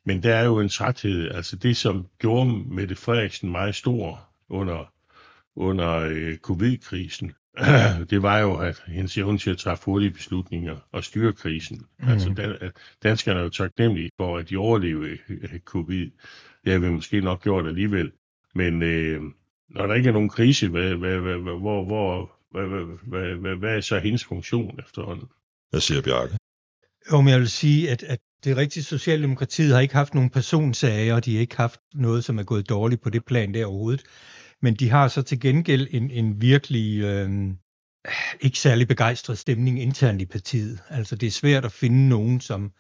Men 0.07 0.23
der 0.23 0.35
er 0.35 0.45
jo 0.45 0.61
en 0.61 0.69
træthed. 0.69 1.31
Altså 1.31 1.57
det, 1.57 1.77
som 1.77 2.07
gjorde 2.19 2.51
Mette 2.51 2.95
Frederiksen 2.95 3.51
meget 3.51 3.75
stor 3.75 4.29
under, 4.49 4.93
under 5.59 5.95
øh, 5.95 6.37
covid-krisen, 6.37 7.33
det 8.11 8.23
var 8.23 8.39
jo, 8.39 8.57
at 8.57 8.83
hendes 8.87 9.19
evne 9.19 9.39
til 9.39 9.51
at 9.51 9.59
træffe 9.59 9.85
hurtige 9.85 10.11
beslutninger 10.11 10.77
og 10.93 11.05
styre 11.05 11.33
krisen. 11.33 11.87
Mm. 11.99 12.09
Altså, 12.09 12.29
dan- 12.29 12.57
at 12.61 12.73
danskerne 13.03 13.41
er 13.41 13.45
jo 13.45 13.49
taknemmelige 13.51 14.11
for, 14.17 14.39
at 14.39 14.51
de 14.51 14.57
overlevede 14.57 15.19
øh, 15.29 15.61
covid. 15.65 16.11
Det 16.65 16.73
har 16.73 16.79
vi 16.79 16.91
måske 16.91 17.21
nok 17.21 17.43
gjort 17.43 17.67
alligevel. 17.67 18.13
Men 18.55 18.83
øh, 18.83 19.23
når 19.71 19.87
der 19.87 19.95
ikke 19.95 20.09
er 20.09 20.13
nogen 20.13 20.29
krise, 20.29 20.69
hvad, 20.69 20.95
hvad, 20.95 21.19
hvad, 21.19 21.39
hvad, 21.39 21.61
hvor, 21.61 21.85
hvor, 21.85 22.31
hvad, 22.51 22.67
hvad, 22.67 22.99
hvad, 23.03 23.35
hvad, 23.35 23.57
hvad 23.57 23.77
er 23.77 23.81
så 23.81 23.99
hendes 23.99 24.25
funktion 24.25 24.81
efterhånden? 24.87 25.29
Hvad 25.71 25.81
siger 25.81 26.03
Bjarke? 26.03 26.37
Jo, 27.13 27.21
men 27.21 27.29
jeg 27.29 27.41
vil 27.41 27.51
sige, 27.51 27.91
at, 27.91 28.03
at 28.03 28.19
det 28.45 28.57
rigtige 28.57 28.83
Socialdemokratiet 28.83 29.75
har 29.75 29.81
ikke 29.81 29.95
haft 29.95 30.15
nogen 30.15 30.31
personsager, 30.31 31.15
og 31.15 31.25
de 31.25 31.35
har 31.35 31.41
ikke 31.41 31.57
haft 31.57 31.81
noget, 31.95 32.25
som 32.25 32.39
er 32.39 32.43
gået 32.43 32.69
dårligt 32.69 33.03
på 33.03 33.11
det 33.11 33.25
plan 33.25 33.55
der 33.55 33.67
overhovedet. 33.67 34.03
Men 34.63 34.75
de 34.75 34.91
har 34.91 35.09
så 35.09 35.23
til 35.23 35.41
gengæld 35.41 35.89
en, 35.91 36.11
en 36.11 36.41
virkelig 36.41 37.01
øh, 37.01 37.31
ikke 38.41 38.59
særlig 38.59 38.89
begejstret 38.89 39.39
stemning 39.39 39.83
internt 39.83 40.23
i 40.23 40.27
partiet. 40.27 40.79
Altså 40.89 41.17
det 41.17 41.27
er 41.27 41.31
svært 41.31 41.65
at 41.65 41.73
finde 41.73 42.09
nogen, 42.09 42.41
som 42.41 42.73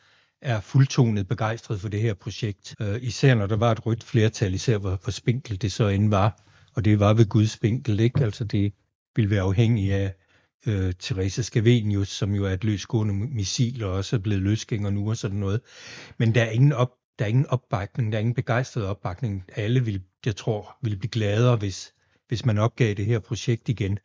er 0.42 0.60
fuldtonet 0.60 1.28
begejstret 1.28 1.80
for 1.80 1.88
det 1.88 2.00
her 2.00 2.14
projekt. 2.14 2.74
Øh, 2.80 2.98
især 3.02 3.34
når 3.34 3.46
der 3.46 3.56
var 3.56 3.72
et 3.72 3.86
rødt 3.86 4.04
flertal, 4.04 4.54
især 4.54 4.78
hvor, 4.78 5.00
hvor 5.02 5.10
spinkelt 5.10 5.62
det 5.62 5.72
så 5.72 5.88
end 5.88 6.10
var. 6.10 6.42
Og 6.74 6.84
det 6.84 7.00
var 7.00 7.14
ved 7.14 7.26
Guds 7.26 7.50
spinkel, 7.50 8.00
ikke? 8.00 8.24
Altså 8.24 8.44
det 8.44 8.72
ville 9.16 9.30
være 9.30 9.42
afhængig 9.42 9.92
af 9.92 10.14
øh, 10.66 10.92
Teresa 10.98 11.42
Scavenius, 11.42 12.08
som 12.08 12.34
jo 12.34 12.44
er 12.44 12.50
et 12.50 12.64
løsgående 12.64 13.14
missil 13.14 13.84
og 13.84 13.92
også 13.92 14.16
er 14.16 14.20
blevet 14.20 14.42
løsgænger 14.42 14.90
nu 14.90 15.08
og 15.08 15.16
sådan 15.16 15.36
noget. 15.36 15.60
Men 16.18 16.34
der 16.34 16.42
er 16.42 16.50
ingen 16.50 16.72
op, 16.72 16.90
der 17.18 17.24
er 17.24 17.28
ingen 17.28 17.46
opbakning, 17.46 18.12
der 18.12 18.18
er 18.18 18.20
ingen 18.20 18.34
begejstret 18.34 18.84
opbakning. 18.84 19.44
Alle 19.56 19.84
vil, 19.84 20.02
jeg 20.26 20.36
tror, 20.36 20.76
ville 20.82 20.98
blive 20.98 21.10
gladere, 21.10 21.56
hvis, 21.56 21.92
hvis 22.28 22.44
man 22.44 22.58
opgav 22.58 22.94
det 22.94 23.06
her 23.06 23.18
projekt 23.18 23.68
igen. 23.68 23.98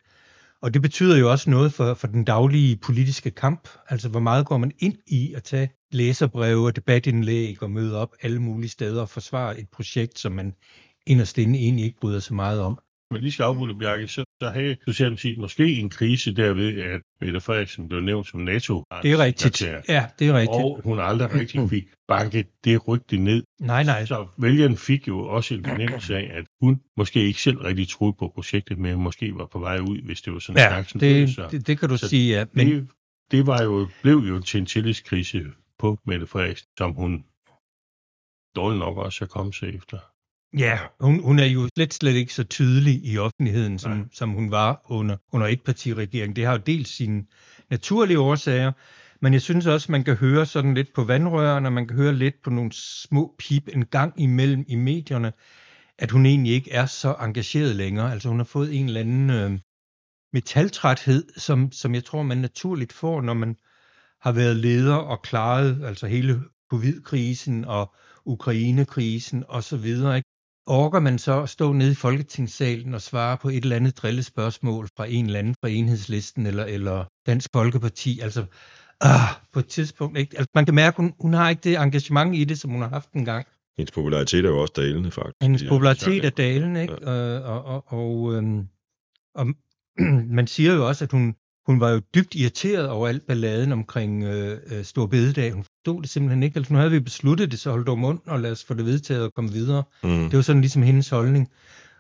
Og 0.62 0.74
det 0.74 0.82
betyder 0.82 1.18
jo 1.18 1.32
også 1.32 1.50
noget 1.50 1.74
for, 1.74 1.94
for 1.94 2.08
den 2.08 2.24
daglige 2.24 2.76
politiske 2.76 3.32
kamp. 3.32 3.70
Altså, 3.90 4.10
hvor 4.10 4.20
meget 4.20 4.46
går 4.46 4.58
man 4.58 4.72
ind 4.80 4.98
i 5.08 5.34
at 5.34 5.44
tage 5.44 5.70
læserbreve 5.92 6.66
og 6.66 6.76
debatindlæg 6.76 7.64
og 7.64 7.72
møde 7.72 7.98
op 7.98 8.16
alle 8.22 8.42
mulige 8.42 8.70
steder 8.70 9.02
og 9.02 9.10
forsvare 9.10 9.60
et 9.60 9.70
projekt, 9.70 10.20
som 10.20 10.32
man 10.32 10.54
inderst 11.06 11.38
inde 11.38 11.60
egentlig 11.60 11.86
ikke 11.86 12.00
bryder 12.00 12.20
så 12.20 12.34
meget 12.34 12.62
om 12.62 12.80
men 13.14 13.22
lige 13.22 13.32
skal 13.32 13.44
afbryde, 13.44 13.76
Bjarke, 13.76 14.08
så, 14.08 14.24
så 14.42 14.50
havde 14.50 14.78
Socialdemokratiet 14.88 15.38
måske 15.38 15.74
en 15.74 15.90
krise 15.90 16.36
derved, 16.36 16.82
at 16.82 17.02
Mette 17.22 17.42
Frederiksen 17.42 17.90
blev 17.90 18.02
nævnt 18.02 18.28
som 18.28 18.40
NATO. 18.40 18.84
Det 19.04 19.12
er 19.12 19.18
rigtigt. 19.18 19.62
Ja, 19.90 20.06
det 20.20 20.28
er 20.28 20.34
rigtigt. 20.34 20.64
Og 20.64 20.82
hun 20.84 21.00
aldrig 21.00 21.34
rigtig 21.34 21.70
fik 21.70 21.84
banket 22.08 22.48
det 22.64 22.88
rygte 22.88 23.18
ned. 23.18 23.44
Nej, 23.62 23.84
nej. 23.84 24.06
Så 24.06 24.28
vælgeren 24.38 24.78
fik 24.78 25.08
jo 25.08 25.20
også 25.20 25.54
en 25.54 25.66
fornemmelse 25.66 26.16
af, 26.16 26.38
at 26.38 26.46
hun 26.62 26.82
måske 26.98 27.24
ikke 27.26 27.42
selv 27.42 27.58
rigtig 27.58 27.88
troede 27.88 28.14
på 28.20 28.32
projektet, 28.36 28.78
men 28.78 29.00
måske 29.00 29.36
var 29.36 29.46
på 29.46 29.60
vej 29.60 29.80
ud, 29.80 30.02
hvis 30.02 30.22
det 30.22 30.34
var 30.34 30.40
sådan 30.40 30.62
ja, 30.62 30.78
en 30.78 31.00
det, 31.00 31.52
det, 31.52 31.68
det 31.68 31.80
kan 31.80 31.90
du 31.90 31.98
så 31.98 32.08
sige, 32.08 32.38
ja. 32.38 32.46
Men... 32.54 32.68
Det, 32.68 32.88
det 33.32 33.48
var 33.48 33.64
jo, 33.64 33.88
blev 34.02 34.18
jo 34.18 34.40
til 34.40 34.60
en 34.60 34.66
tillidskrise 34.66 35.44
på 35.80 36.00
Mette 36.06 36.28
Frederiksen, 36.28 36.68
som 36.78 36.94
hun 36.94 37.26
dårligt 38.56 38.80
nok 38.80 38.98
også 38.98 39.26
er 39.26 39.28
kommet 39.28 39.56
sig 39.56 39.76
efter. 39.76 39.98
Ja, 40.58 40.80
hun, 41.00 41.24
hun 41.24 41.40
er 41.40 41.46
jo 41.46 41.70
slet, 41.76 41.94
slet 41.94 42.16
ikke 42.16 42.34
så 42.34 42.44
tydelig 42.44 43.06
i 43.06 43.18
offentligheden, 43.18 43.80
som, 43.80 44.10
som 44.12 44.30
hun 44.30 44.52
var 44.52 44.82
under, 44.86 45.18
under 45.32 45.48
etpartiregeringen. 45.48 46.36
Det 46.36 46.46
har 46.46 46.52
jo 46.52 46.62
dels 46.66 46.90
sine 46.90 47.26
naturlige 47.70 48.20
årsager, 48.20 48.72
men 49.22 49.34
jeg 49.34 49.42
synes 49.42 49.66
også, 49.66 49.92
man 49.92 50.04
kan 50.04 50.16
høre 50.16 50.46
sådan 50.46 50.74
lidt 50.74 50.94
på 50.94 51.04
vandrørene, 51.04 51.68
og 51.68 51.74
man 51.74 51.88
kan 51.88 51.98
høre 51.98 52.14
lidt 52.14 52.36
på 52.44 52.50
nogle 52.50 52.72
små 52.74 53.36
pip 53.40 53.68
en 53.74 53.86
gang 53.86 54.22
imellem 54.22 54.66
i 54.68 54.76
medierne, 54.76 55.34
at 55.98 56.12
hun 56.12 56.26
egentlig 56.26 56.54
ikke 56.54 56.72
er 56.72 56.86
så 56.86 57.16
engageret 57.20 57.76
længere. 57.76 58.12
Altså 58.12 58.30
hun 58.30 58.40
har 58.40 58.46
fået 58.46 58.80
en 58.80 58.86
eller 58.86 59.00
anden 59.00 59.30
øh, 59.30 59.60
metaltræthed, 60.34 61.26
som, 61.38 61.72
som 61.72 61.96
jeg 61.96 62.04
tror, 62.04 62.24
man 62.24 62.38
naturligt 62.38 62.94
får, 62.94 63.22
når 63.22 63.34
man 63.34 63.56
har 64.22 64.32
været 64.32 64.56
leder 64.56 64.96
og 64.96 65.22
klaret 65.22 65.86
altså 65.86 66.08
hele 66.08 66.42
covid-krisen 66.72 67.66
og 67.66 67.96
Ukraine-krisen 68.26 69.44
osv. 69.48 69.96
Orker 70.68 71.00
man 71.00 71.20
så 71.20 71.42
at 71.42 71.50
stå 71.50 71.74
nede 71.74 71.92
i 71.92 71.96
Folketingssalen 71.96 72.94
og 72.94 73.02
svare 73.02 73.38
på 73.38 73.50
et 73.50 73.64
eller 73.64 73.76
andet 73.76 73.98
drillespørgsmål 73.98 74.88
fra 74.98 75.06
en 75.06 75.26
eller 75.26 75.40
anden 75.40 75.56
fra 75.62 75.70
enhedslisten 75.70 76.46
eller, 76.46 76.66
eller 76.66 77.06
Dansk 77.26 77.50
Folkeparti? 77.54 78.20
Altså, 78.20 78.46
ah, 79.02 79.30
på 79.54 79.60
et 79.60 79.68
tidspunkt, 79.68 80.18
ikke? 80.18 80.38
Altså, 80.38 80.50
man 80.56 80.66
kan 80.66 80.76
mærke, 80.76 80.98
hun, 80.98 81.14
hun 81.20 81.34
har 81.34 81.50
ikke 81.50 81.62
det 81.64 81.76
engagement 81.76 82.36
i 82.36 82.44
det, 82.44 82.60
som 82.60 82.72
hun 82.72 82.82
har 82.82 82.90
haft 82.90 83.12
en 83.12 83.26
gang. 83.26 83.48
Hendes 83.78 83.92
popularitet 83.92 84.46
er 84.46 84.50
jo 84.50 84.62
også 84.62 84.74
dalende, 84.76 85.12
faktisk. 85.12 85.36
Hendes 85.42 85.64
popularitet 85.70 86.26
er 86.26 86.30
dalende, 86.30 86.82
ikke? 86.82 86.98
Ja. 87.02 87.38
Øh, 87.38 87.50
og, 87.50 87.64
og, 87.64 87.84
og, 87.88 88.34
øhm, 88.34 88.68
og 89.36 89.48
man 90.38 90.48
siger 90.48 90.74
jo 90.74 90.88
også, 90.88 91.04
at 91.04 91.12
hun, 91.12 91.36
hun 91.66 91.80
var 91.80 91.90
jo 91.90 92.02
dybt 92.16 92.36
irriteret 92.36 92.90
over 92.90 93.08
alt 93.08 93.28
balladen 93.28 93.72
omkring 93.72 94.24
øh, 94.24 94.60
øh, 94.72 94.84
Stor 94.84 95.06
Bededag. 95.06 95.52
Hun 95.52 95.66
forstod 95.86 96.02
det 96.02 96.10
simpelthen 96.10 96.44
ikke. 96.44 96.58
Altså, 96.58 96.74
nu 96.74 96.80
havde 96.80 96.92
vi 96.92 97.00
besluttet 97.00 97.52
det, 97.52 97.60
så 97.60 97.72
hold 97.72 97.86
dog 97.86 98.00
mund 98.00 98.20
og 98.26 98.40
lad 98.40 98.52
os 98.52 98.64
få 98.64 98.74
det 98.74 98.86
vedtaget 98.86 99.24
og 99.24 99.34
komme 99.34 99.52
videre. 99.52 99.84
Mm. 100.04 100.10
Det 100.10 100.36
var 100.36 100.42
sådan 100.42 100.62
ligesom 100.62 100.84
hendes 100.84 101.10
holdning. 101.10 101.50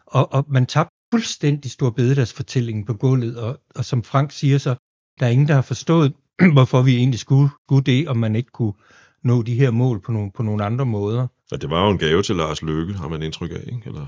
Og, 0.05 0.33
og 0.33 0.45
man 0.49 0.65
tabte 0.65 0.95
fuldstændig 1.13 1.71
Stor 1.71 1.89
Bededags 1.89 2.33
fortælling 2.33 2.87
på 2.87 2.93
gulvet, 2.93 3.37
og, 3.37 3.59
og 3.75 3.85
som 3.85 4.03
Frank 4.03 4.31
siger 4.31 4.57
så, 4.57 4.75
der 5.19 5.25
er 5.25 5.29
ingen, 5.29 5.47
der 5.47 5.53
har 5.53 5.61
forstået, 5.61 6.13
hvorfor 6.53 6.81
vi 6.81 6.95
egentlig 6.95 7.19
skulle, 7.19 7.49
skulle 7.67 7.83
det, 7.83 8.07
om 8.07 8.17
man 8.17 8.35
ikke 8.35 8.51
kunne 8.51 8.73
nå 9.23 9.41
de 9.41 9.55
her 9.55 9.71
mål 9.71 10.01
på 10.01 10.11
nogle, 10.11 10.31
på 10.31 10.43
nogle 10.43 10.63
andre 10.65 10.85
måder. 10.85 11.27
Ja, 11.51 11.55
det 11.55 11.69
var 11.69 11.85
jo 11.85 11.91
en 11.91 11.97
gave 11.97 12.21
til 12.21 12.35
Lars 12.35 12.61
Løkke, 12.61 12.93
har 12.93 13.07
man 13.07 13.21
indtryk 13.23 13.51
af, 13.51 13.63
ikke? 13.73 13.81
Eller? 13.85 14.05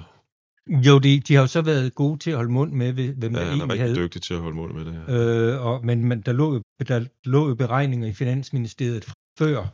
Jo, 0.68 1.00
de, 1.00 1.20
de 1.20 1.34
har 1.34 1.42
jo 1.42 1.48
så 1.48 1.62
været 1.62 1.96
gode 1.96 2.20
til 2.20 2.32
at 2.32 2.36
holde 2.36 2.52
mund 2.52 2.72
med, 2.72 2.94
hvem 2.94 3.08
ja, 3.08 3.40
der 3.40 3.46
egentlig 3.46 3.68
havde. 3.68 3.80
Ja, 3.80 3.88
han 3.88 3.98
er 3.98 4.04
rigtig 4.04 4.22
til 4.22 4.34
at 4.34 4.40
holde 4.40 4.56
mund 4.56 4.74
med 4.74 4.86
det 4.86 4.94
her. 4.94 5.54
Øh, 5.54 5.66
og, 5.66 5.86
men, 5.86 6.06
men 6.06 6.22
der, 6.22 6.34
lå, 6.34 6.62
der 6.88 7.06
lå 7.24 7.48
jo 7.48 7.56
beregninger 7.56 8.08
i 8.08 8.14
Finansministeriet 8.14 9.06
før 9.38 9.66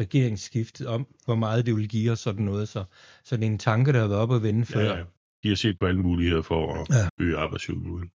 regeringsskiftet 0.00 0.86
om, 0.86 1.06
hvor 1.24 1.34
meget 1.34 1.66
det 1.66 1.74
ville 1.74 1.88
give 1.88 2.12
os 2.12 2.20
sådan 2.20 2.44
noget. 2.44 2.68
Så, 2.68 2.84
så 3.24 3.36
det 3.36 3.42
er 3.42 3.46
en 3.46 3.58
tanke, 3.58 3.92
der 3.92 4.00
har 4.00 4.08
været 4.08 4.20
op 4.20 4.32
at 4.32 4.42
vende 4.42 4.66
før. 4.66 4.80
Ja, 4.80 4.96
ja. 4.96 5.04
De 5.42 5.48
har 5.48 5.56
set 5.56 5.78
på 5.78 5.86
alle 5.86 6.02
muligheder 6.02 6.42
for 6.42 6.74
at 6.74 6.88
ja. 6.90 7.24
øge 7.24 7.36
arbejdsudbuddet. 7.36 8.10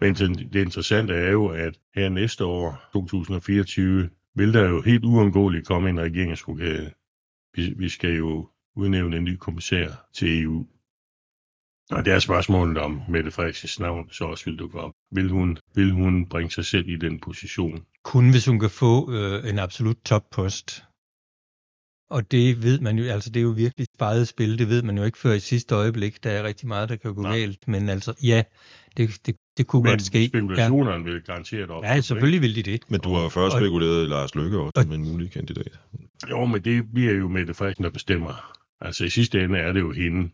Men 0.00 0.14
det 0.52 0.60
interessante 0.60 1.14
er 1.14 1.30
jo, 1.30 1.46
at 1.46 1.78
her 1.94 2.08
næste 2.08 2.44
år, 2.44 2.88
2024, 2.92 4.10
vil 4.34 4.54
der 4.54 4.68
jo 4.68 4.82
helt 4.82 5.04
uundgåeligt 5.04 5.66
komme 5.66 5.90
en 5.90 6.00
regeringsrokade. 6.00 6.92
Vi, 7.54 7.74
vi 7.76 7.88
skal 7.88 8.10
jo 8.10 8.48
udnævne 8.76 9.16
en 9.16 9.24
ny 9.24 9.36
kommissær 9.36 9.88
til 10.12 10.42
EU. 10.42 10.66
Og 11.90 12.04
det 12.04 12.12
er 12.12 12.18
spørgsmålet 12.18 12.78
om 12.78 13.02
Mette 13.08 13.30
Frederiksens 13.30 13.80
navn 13.80 14.10
så 14.10 14.24
også 14.24 14.44
vil 14.44 14.58
dukke 14.58 14.80
op. 14.80 14.92
Vil 15.10 15.28
hun, 15.28 15.58
vil 15.74 15.92
hun 15.92 16.26
bringe 16.26 16.50
sig 16.50 16.64
selv 16.64 16.88
i 16.88 16.96
den 16.96 17.20
position? 17.20 17.84
Kun 18.04 18.30
hvis 18.30 18.46
hun 18.46 18.60
kan 18.60 18.70
få 18.70 19.12
øh, 19.12 19.50
en 19.50 19.58
absolut 19.58 19.96
toppost. 20.04 20.84
Og 22.10 22.30
det 22.30 22.62
ved 22.62 22.80
man 22.80 22.98
jo, 22.98 23.04
altså 23.04 23.30
det 23.30 23.40
er 23.40 23.44
jo 23.44 23.50
virkelig 23.50 23.86
sparet 23.94 24.28
spil, 24.28 24.58
det 24.58 24.68
ved 24.68 24.82
man 24.82 24.98
jo 24.98 25.04
ikke 25.04 25.18
før 25.18 25.32
i 25.32 25.40
sidste 25.40 25.74
øjeblik. 25.74 26.24
Der 26.24 26.30
er 26.30 26.42
rigtig 26.42 26.68
meget, 26.68 26.88
der 26.88 26.96
kan 26.96 27.14
gå 27.14 27.22
Nej. 27.22 27.38
galt, 27.38 27.68
men 27.68 27.88
altså 27.88 28.14
ja, 28.22 28.42
det, 28.96 29.26
det, 29.26 29.36
det 29.56 29.66
kunne 29.66 29.82
godt 29.82 30.02
ske. 30.02 30.26
spekulationerne 30.28 31.04
ja. 31.04 31.10
vil 31.10 31.22
garanteret 31.22 31.70
op. 31.70 31.84
Ja, 31.84 32.00
selvfølgelig 32.00 32.42
vil 32.42 32.56
de 32.56 32.62
det. 32.62 32.90
Men 32.90 33.00
du 33.00 33.14
har 33.14 33.28
først 33.28 33.56
spekuleret 33.56 34.04
i 34.04 34.06
Lars 34.06 34.34
Løkke 34.34 34.58
også 34.58 34.82
som 34.82 34.92
en 34.92 35.12
mulig 35.12 35.30
kandidat. 35.30 35.80
Jo, 36.30 36.44
men 36.44 36.64
det 36.64 36.92
bliver 36.94 37.12
jo 37.12 37.28
Mette 37.28 37.54
Frederiksen, 37.54 37.84
der 37.84 37.90
bestemmer. 37.90 38.58
Altså 38.80 39.04
i 39.04 39.08
sidste 39.08 39.44
ende 39.44 39.58
er 39.58 39.72
det 39.72 39.80
jo 39.80 39.92
hende, 39.92 40.30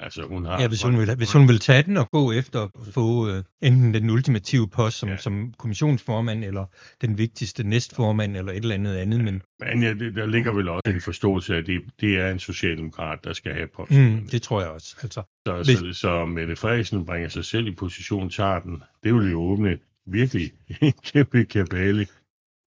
Altså, 0.00 0.22
hun 0.22 0.44
har, 0.44 0.60
ja, 0.60 0.68
hvis 0.68 0.82
hun, 0.82 0.98
vil, 0.98 1.14
hvis 1.16 1.32
hun 1.32 1.48
vil 1.48 1.58
tage 1.58 1.82
den 1.82 1.96
og 1.96 2.10
gå 2.10 2.32
efter 2.32 2.62
at 2.62 2.70
få 2.92 3.36
uh, 3.36 3.42
enten 3.62 3.94
den 3.94 4.10
ultimative 4.10 4.68
post 4.68 4.98
som, 4.98 5.08
ja. 5.08 5.16
som 5.16 5.54
kommissionsformand, 5.58 6.44
eller 6.44 6.64
den 7.00 7.18
vigtigste 7.18 7.64
næstformand, 7.64 8.36
eller 8.36 8.52
et 8.52 8.56
eller 8.56 8.74
andet 8.74 8.96
andet. 8.96 9.24
Men, 9.24 9.42
men 9.60 9.82
ja, 9.82 9.94
det, 9.94 10.14
der 10.14 10.26
ligger 10.26 10.52
vel 10.52 10.68
også 10.68 10.90
en 10.90 11.00
forståelse 11.00 11.54
af, 11.54 11.58
at 11.58 11.66
det, 11.66 11.80
det 12.00 12.18
er 12.18 12.30
en 12.30 12.38
socialdemokrat, 12.38 13.18
der 13.24 13.32
skal 13.32 13.54
have 13.54 13.68
posten. 13.76 14.14
Mm, 14.14 14.28
det 14.28 14.42
tror 14.42 14.60
jeg 14.60 14.70
også. 14.70 14.96
Altså, 15.02 15.22
så, 15.46 15.54
hvis... 15.54 15.78
så, 15.78 16.00
så 16.00 16.26
Mette 16.26 16.56
Frederiksen 16.56 17.06
bringer 17.06 17.28
sig 17.28 17.44
selv 17.44 17.66
i 17.66 17.74
position, 17.74 18.30
tager 18.30 18.60
den. 18.60 18.82
Det 19.04 19.14
vil 19.14 19.30
jo 19.30 19.40
åbne 19.40 19.78
virkelig 20.06 20.52
en 20.80 20.92
kæmpe 21.12 21.44
kabale 21.44 22.06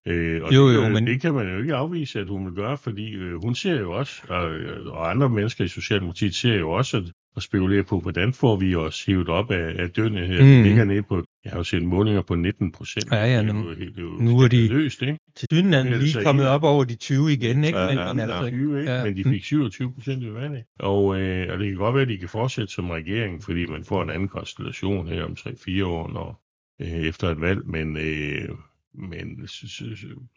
Øh, 0.08 0.44
og 0.44 0.56
jo, 0.56 0.70
jo, 0.70 0.84
det, 0.84 0.92
men... 0.92 1.08
det 1.08 1.22
kan 1.22 1.34
man 1.34 1.54
jo 1.54 1.60
ikke 1.60 1.76
afvise, 1.76 2.20
at 2.20 2.28
hun 2.28 2.46
vil 2.46 2.54
gøre, 2.54 2.78
fordi 2.78 3.12
øh, 3.12 3.44
hun 3.44 3.56
ser 3.56 3.80
jo 3.80 3.92
også, 3.92 4.22
og, 4.30 4.50
og 4.94 5.10
andre 5.10 5.30
mennesker 5.30 5.66
i 5.66 5.68
Socialdemokratiet 5.68 6.36
ser 6.36 6.56
jo 6.56 6.72
også, 6.72 6.98
at 6.98 7.04
og 7.36 7.42
spekulere 7.42 7.84
på, 7.84 8.00
hvordan 8.00 8.34
får 8.34 8.56
vi 8.56 8.76
os 8.76 9.06
hivet 9.06 9.30
op 9.30 9.52
af, 9.52 9.76
af 9.84 9.90
dønne 9.90 10.28
her. 10.28 10.44
Mm. 10.44 10.64
ligger 10.64 10.86
nede 10.86 11.04
på, 11.04 11.24
jeg 11.44 11.52
har 11.52 11.60
jo 11.60 11.64
set 11.64 11.84
målinger 11.84 12.22
på 12.22 12.36
19 12.36 12.72
procent. 12.72 13.12
Ja, 13.12 13.26
ja, 13.26 13.42
nu, 13.42 13.70
det 13.70 13.82
er 13.82 13.86
jo, 13.86 13.92
det 13.92 13.98
er 13.98 14.02
jo 14.02 14.10
nu 14.10 14.40
er 14.40 14.48
de 14.48 14.68
løst, 14.68 15.02
ikke? 15.02 15.18
til 15.36 15.74
er 15.74 15.84
lige 15.98 16.24
kommet 16.24 16.48
op 16.48 16.64
over 16.64 16.84
de 16.84 16.96
20 16.96 17.34
igen, 17.34 17.64
ikke? 17.64 17.80
Ja, 17.80 17.86
ja, 17.86 18.14
men, 18.14 18.20
altså, 18.20 18.50
20, 18.50 18.80
ikke? 18.80 18.92
Ja. 18.92 19.04
men 19.04 19.18
de 19.18 19.24
fik 19.24 19.44
27 19.44 19.94
procent 19.94 20.24
i 20.24 20.34
vandet. 20.34 20.64
Og, 20.80 21.22
øh, 21.22 21.54
og 21.54 21.60
det 21.60 21.68
kan 21.68 21.78
godt 21.78 21.96
være, 21.96 22.02
at 22.02 22.10
de 22.10 22.18
kan 22.18 22.30
fortsætte 22.30 22.74
som 22.74 22.90
regering, 22.90 23.44
fordi 23.44 23.66
man 23.66 23.84
får 23.84 24.04
en 24.04 24.10
anden 24.10 24.28
konstellation 24.28 25.08
her 25.08 25.24
om 25.24 25.36
3-4 25.40 25.86
år, 25.86 26.14
når, 26.14 26.44
øh, 26.82 27.08
efter 27.08 27.30
et 27.30 27.42
valg, 27.42 27.68
men 27.68 27.98
øh, 27.98 28.50
men 28.94 29.48
så, 29.48 29.68
så, 29.68 29.86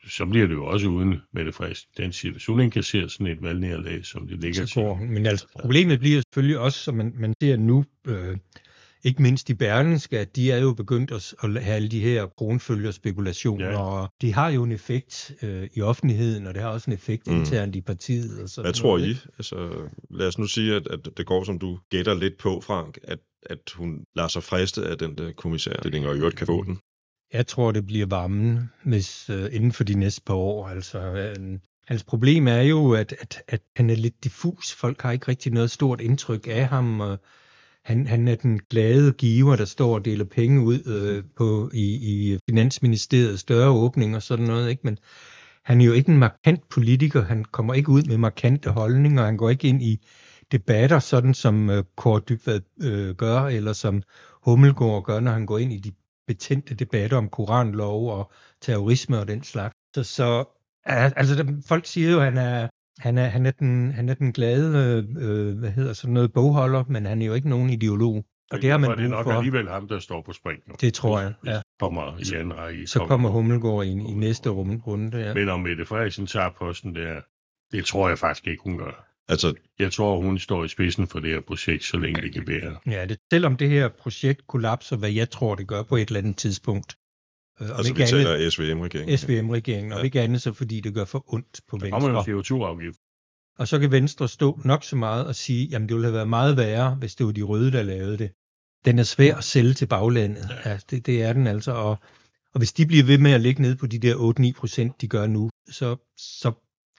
så 0.09 0.27
bliver 0.27 0.47
det 0.47 0.55
jo 0.55 0.67
også 0.67 0.87
uden 0.87 1.21
Mette 1.33 1.53
Frederiksen. 1.53 1.89
Den 1.97 2.13
situation 2.13 2.61
indkasserer 2.61 3.09
sådan 3.09 3.27
et 3.27 3.43
valgnederlag, 3.43 4.05
som 4.05 4.29
det 4.29 4.41
ligger 4.41 4.67
til. 4.67 4.83
Men 5.09 5.27
altså, 5.27 5.47
problemet 5.61 5.99
bliver 5.99 6.23
selvfølgelig 6.27 6.59
også, 6.59 6.79
som 6.79 6.95
man, 6.95 7.13
man 7.17 7.35
ser 7.43 7.57
nu, 7.57 7.85
øh, 8.07 8.37
ikke 9.05 9.23
mindst 9.23 9.51
i 9.51 9.55
Berlingske, 9.55 10.19
at 10.19 10.37
de 10.37 10.53
er 10.53 10.59
jo 10.59 10.73
begyndt 10.73 11.11
at, 11.11 11.35
at 11.43 11.63
have 11.63 11.77
alle 11.77 11.89
de 11.89 12.01
her 12.01 12.27
kronfølgerspekulationer, 12.27 13.67
ja. 13.67 13.79
og 13.79 14.09
de 14.21 14.33
har 14.33 14.49
jo 14.49 14.63
en 14.63 14.73
effekt 14.73 15.33
øh, 15.43 15.69
i 15.75 15.81
offentligheden, 15.81 16.47
og 16.47 16.55
det 16.55 16.63
har 16.63 16.69
også 16.69 16.91
en 16.91 16.95
effekt 16.95 17.27
mm. 17.27 17.37
internt 17.37 17.77
i 17.77 17.81
partiet. 17.81 18.43
Og 18.43 18.49
sådan 18.49 18.65
Hvad 18.65 18.73
tror 18.73 18.99
noget. 18.99 19.11
I? 19.11 19.29
Altså, 19.39 19.89
lad 20.11 20.27
os 20.27 20.39
nu 20.39 20.47
sige, 20.47 20.75
at, 20.75 20.87
at 20.87 21.09
det 21.17 21.27
går, 21.27 21.45
som 21.45 21.59
du 21.59 21.79
gætter 21.91 22.15
lidt 22.15 22.39
på, 22.39 22.61
Frank, 22.61 22.99
at, 23.03 23.19
at 23.43 23.71
hun 23.77 24.05
lader 24.17 24.29
sig 24.29 24.43
friste 24.43 24.87
af 24.87 24.99
den 24.99 25.19
der 25.19 25.33
kommissær, 25.33 25.73
og 25.73 25.95
i 25.95 26.19
øvrigt 26.19 26.37
kan 26.37 26.47
få 26.47 26.65
den. 26.65 26.79
Jeg 27.33 27.47
tror, 27.47 27.73
det 27.73 27.87
bliver 27.87 28.07
varmen 28.07 28.71
hvis, 28.85 29.31
øh, 29.31 29.49
inden 29.53 29.73
for 29.73 29.85
de 29.85 29.95
næste 29.95 30.23
par 30.27 30.35
år. 30.35 30.69
Altså, 30.69 30.99
øh, 30.99 31.59
hans 31.87 32.05
problem 32.05 32.49
er 32.49 32.61
jo, 32.61 32.93
at, 32.93 33.15
at, 33.21 33.43
at 33.49 33.63
han 33.77 33.91
er 33.91 33.95
lidt 33.95 34.25
diffus. 34.25 34.73
Folk 34.73 35.03
har 35.03 35.13
ikke 35.13 35.29
rigtig 35.29 35.53
noget 35.53 35.71
stort 35.71 36.01
indtryk 36.01 36.47
af 36.51 36.69
ham. 36.69 37.01
Og 37.01 37.19
han, 37.85 38.07
han 38.07 38.29
er 38.29 38.35
den 38.35 38.61
glade 38.71 39.13
giver, 39.13 39.57
der 39.57 39.65
står 39.65 39.95
og 39.95 40.05
deler 40.05 40.25
penge 40.25 40.61
ud 40.61 40.81
øh, 40.87 41.25
på, 41.37 41.71
i, 41.75 41.95
i 41.95 42.39
Finansministeriet, 42.49 43.41
større 43.41 43.71
åbning 43.71 44.17
og 44.17 44.23
sådan 44.23 44.45
noget. 44.45 44.71
Ikke? 44.71 44.83
Men 44.85 44.99
han 45.65 45.81
er 45.81 45.85
jo 45.85 45.93
ikke 45.93 46.13
en 46.13 46.19
markant 46.19 46.69
politiker. 46.69 47.23
Han 47.23 47.45
kommer 47.45 47.75
ikke 47.75 47.89
ud 47.89 48.03
med 48.03 48.19
markante 48.19 48.71
holdninger. 48.71 49.25
Han 49.25 49.37
går 49.37 49.51
ikke 49.51 49.69
ind 49.69 49.83
i 49.83 50.07
debatter, 50.53 50.99
sådan 50.99 51.35
som 51.35 51.71
øh, 51.71 51.85
Kåre 51.97 52.21
Dybvad 52.29 52.61
øh, 52.83 53.15
gør, 53.15 53.41
eller 53.41 53.73
som 53.73 54.03
Hummelgaard 54.43 55.05
gør, 55.05 55.21
når 55.21 55.33
han 55.33 55.47
går 55.47 55.59
ind 55.59 55.73
i 55.73 55.79
de 55.79 55.93
betændte 56.27 56.75
debatter 56.75 57.17
om 57.17 57.29
koranlov 57.29 58.19
og 58.19 58.33
terrorisme 58.61 59.19
og 59.19 59.29
den 59.29 59.43
slags. 59.43 59.75
Så, 59.95 60.03
så 60.03 60.45
altså, 60.87 61.63
folk 61.67 61.87
siger 61.87 62.11
jo, 62.11 62.19
at 62.19 62.25
han 62.25 62.37
er, 62.37 62.69
han 62.99 63.19
er, 63.19 63.27
han 63.27 63.47
er, 63.47 63.51
den, 63.51 63.93
han 63.93 64.09
er 64.09 64.15
den 64.15 64.33
glade, 64.33 64.69
øh, 65.19 65.59
hvad 65.59 65.71
hedder 65.71 65.93
sådan 65.93 66.15
noget, 66.15 66.33
bogholder, 66.33 66.85
men 66.89 67.07
han 67.07 67.23
er 67.23 67.27
jo 67.27 67.35
ikke 67.35 67.49
nogen 67.49 67.71
ideolog. 67.71 68.25
Og 68.51 68.63
det 68.63 68.71
har 68.71 68.79
man 68.79 68.99
det 68.99 69.05
er 69.05 69.09
nok 69.09 69.25
for. 69.25 69.33
alligevel 69.33 69.69
ham, 69.69 69.89
der 69.89 69.99
står 69.99 70.23
på 70.23 70.33
spring. 70.33 70.61
nu. 70.67 70.75
Det 70.81 70.95
tror 70.95 71.21
jeg, 71.21 71.35
ja. 71.47 71.61
Kommer 71.81 72.19
i 72.19 72.37
anden 72.37 72.57
række. 72.57 72.87
Så 72.87 73.07
kommer 73.07 73.31
Hummelgaard 73.31 73.85
ind 73.85 74.09
i 74.09 74.13
næste 74.13 74.51
runde 74.51 75.19
ja. 75.19 75.35
Men 75.35 75.49
om 75.49 75.61
Mette 75.61 75.87
Frederiksen 75.87 76.27
tager 76.27 76.51
posten 76.59 76.95
der, 76.95 77.21
det 77.73 77.85
tror 77.85 78.09
jeg 78.09 78.19
faktisk 78.19 78.47
ikke, 78.47 78.63
hun 78.63 78.79
gør. 78.79 79.14
Altså, 79.29 79.55
Jeg 79.79 79.93
tror, 79.93 80.21
hun 80.21 80.39
står 80.39 80.65
i 80.65 80.69
spidsen 80.69 81.07
for 81.07 81.21
det 81.21 81.31
her 81.31 81.41
projekt, 81.41 81.85
så 81.85 81.97
længe 81.97 82.23
det 82.23 82.33
kan 82.35 82.45
bære. 82.45 82.77
Ja, 82.87 83.07
det, 83.07 83.19
selvom 83.33 83.57
det 83.57 83.71
her 83.71 83.89
projekt 83.89 84.47
kollapser, 84.47 84.97
hvad 84.97 85.11
jeg 85.11 85.31
tror, 85.31 85.55
det 85.55 85.67
gør 85.69 85.83
på 85.83 85.97
et 85.97 86.09
eller 86.09 86.21
andet 86.21 86.37
tidspunkt. 86.37 86.97
Øh, 87.61 87.69
altså 87.79 87.95
vi 87.95 88.03
andet, 88.03 88.11
taler 88.11 88.51
SVM-regeringen. 88.51 89.19
SVM-regeringen, 89.19 89.93
og 89.93 89.99
Ja. 89.99 90.05
ikke 90.05 90.21
andet 90.21 90.43
så 90.43 90.53
fordi 90.53 90.81
det 90.81 90.95
gør 90.95 91.05
for 91.05 91.35
ondt 91.35 91.61
på 91.69 91.79
Der 91.79 91.91
kommer 91.91 92.09
Venstre. 92.11 92.31
jo 92.33 92.41
CO2-afgift. 92.43 92.99
Og 93.59 93.69
så 93.69 93.79
kan 93.79 93.91
Venstre 93.91 94.29
stå 94.29 94.61
nok 94.65 94.85
så 94.85 94.97
meget 94.97 95.27
og 95.27 95.35
sige, 95.35 95.67
jamen 95.67 95.89
det 95.89 95.95
ville 95.95 96.07
have 96.07 96.15
været 96.15 96.29
meget 96.29 96.57
værre, 96.57 96.95
hvis 96.95 97.15
det 97.15 97.27
var 97.27 97.33
de 97.33 97.43
røde, 97.43 97.73
der 97.73 97.83
lavede 97.83 98.19
det. 98.19 98.31
Den 98.85 98.99
er 98.99 99.03
svær 99.03 99.35
at 99.37 99.45
sælge 99.45 99.73
til 99.75 99.87
baglandet. 99.87 100.49
Ja, 100.65 100.79
det, 100.91 101.07
det 101.07 101.23
er 101.23 101.33
den 101.33 101.47
altså. 101.47 101.73
Og, 101.73 101.91
og 102.55 102.59
hvis 102.59 102.73
de 102.73 102.87
bliver 102.87 103.05
ved 103.05 103.19
med 103.19 103.33
at 103.33 103.41
ligge 103.41 103.63
nede 103.63 103.77
på 103.77 103.87
de 103.87 103.99
der 103.99 104.15
8-9 104.55 104.61
procent, 104.61 105.01
de 105.01 105.09
gør 105.09 105.27
nu, 105.27 105.51
så, 105.71 105.97
så 106.17 106.53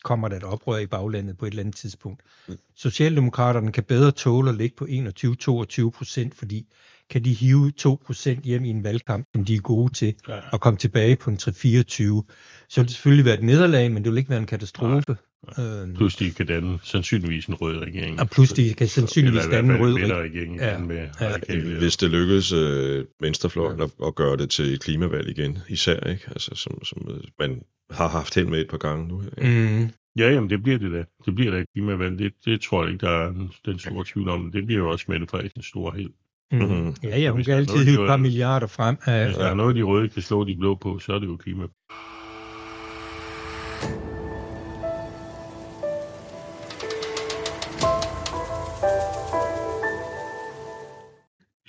kommer 0.05 0.27
der 0.27 0.38
et 0.38 0.43
oprør 0.43 0.77
i 0.77 0.85
baglandet 0.88 1.38
på 1.38 1.45
et 1.45 1.50
eller 1.50 1.63
andet 1.63 1.75
tidspunkt. 1.75 2.21
Mm. 2.47 2.57
Socialdemokraterne 2.75 3.71
kan 3.71 3.83
bedre 3.83 4.12
tåle 4.12 4.50
at 4.50 4.55
ligge 4.55 4.75
på 4.77 4.85
21-22 4.85 5.89
procent, 5.89 6.35
fordi 6.35 6.65
kan 7.09 7.24
de 7.25 7.33
hive 7.33 7.71
2 7.71 8.01
procent 8.05 8.43
hjem 8.43 8.65
i 8.65 8.69
en 8.69 8.83
valgkamp, 8.83 9.27
som 9.35 9.45
de 9.45 9.55
er 9.55 9.59
gode 9.59 9.93
til, 9.93 10.15
Ja. 10.27 10.39
og 10.51 10.62
komme 10.62 10.77
tilbage 10.77 11.15
på 11.15 11.29
en 11.29 11.38
3-24, 11.38 12.24
så 12.69 12.81
vil 12.81 12.88
det 12.88 12.91
selvfølgelig 12.95 13.25
være 13.25 13.38
et 13.38 13.43
nederlag, 13.43 13.91
men 13.91 14.03
det 14.03 14.12
vil 14.12 14.17
ikke 14.17 14.29
være 14.29 14.39
en 14.39 14.45
katastrofe. 14.45 15.15
Øh, 15.59 15.95
Plus 15.95 16.15
de 16.15 16.31
kan 16.31 16.45
danne 16.45 16.79
sandsynligvis 16.83 17.45
en 17.45 17.53
rød 17.53 17.77
regering. 17.77 18.19
og 18.19 18.29
pludselig 18.29 18.77
kan 18.77 18.87
sandsynligvis 18.87 19.43
Eller 19.43 19.55
danne 19.55 19.73
en 19.73 19.79
rød 19.81 19.93
regering. 19.93 20.55
Ja. 20.55 20.77
med 20.77 21.07
Ja. 21.21 21.77
Hvis 21.79 21.97
det 21.97 22.09
lykkes 22.11 22.51
øh, 22.53 23.05
venstrefløjen 23.21 23.81
at, 23.81 23.89
at 24.05 24.15
gøre 24.15 24.37
det 24.37 24.49
til 24.49 24.73
et 24.73 24.81
klimavalg 24.81 25.29
igen, 25.29 25.57
især, 25.69 25.99
ikke? 26.09 26.23
Altså, 26.27 26.51
som, 26.55 26.83
som 26.83 27.07
øh, 27.09 27.23
man 27.39 27.61
har 27.91 28.07
haft 28.07 28.35
held 28.35 28.47
med 28.47 28.61
et 28.61 28.67
par 28.69 28.77
gange 28.77 29.07
nu. 29.07 29.21
Ikke? 29.41 29.69
Mm. 29.79 29.89
Ja, 30.19 30.31
jamen 30.33 30.49
det 30.49 30.63
bliver 30.63 30.77
det 30.79 30.91
da. 30.91 31.03
Det 31.25 31.35
bliver 31.35 31.51
da 31.51 31.57
et 31.57 31.65
klimavalg. 31.73 32.19
Det, 32.19 32.33
det 32.45 32.61
tror 32.61 32.83
jeg 32.83 32.93
ikke, 32.93 33.05
der 33.05 33.11
er 33.11 33.31
den- 33.31 33.51
den 33.65 33.79
store 33.79 34.05
tvivl 34.07 34.29
om. 34.29 34.51
Det 34.51 34.65
bliver 34.65 34.81
jo 34.81 34.89
også 34.89 35.05
Mette 35.09 35.27
Frederiksens 35.27 35.65
store 35.65 35.91
held. 35.97 36.09
Mm. 36.51 36.57
Mhm. 36.57 36.95
Ja, 37.03 37.19
ja, 37.19 37.29
hun 37.31 37.43
kan 37.43 37.53
er 37.53 37.57
altid 37.57 37.77
hive 37.85 37.97
de 37.97 38.01
et 38.03 38.07
par 38.07 38.17
milliarder 38.17 38.67
frem. 38.67 38.95
Af, 39.05 39.25
Hvis 39.25 39.35
der 39.37 39.45
er 39.45 39.53
noget, 39.53 39.75
de 39.75 39.81
røde 39.81 40.09
kan 40.09 40.21
slå 40.21 40.43
de 40.43 40.55
blå 40.59 40.75
på, 40.75 40.99
så 40.99 41.13
er 41.13 41.19
det 41.19 41.27
jo 41.27 41.35
klima. 41.37 41.63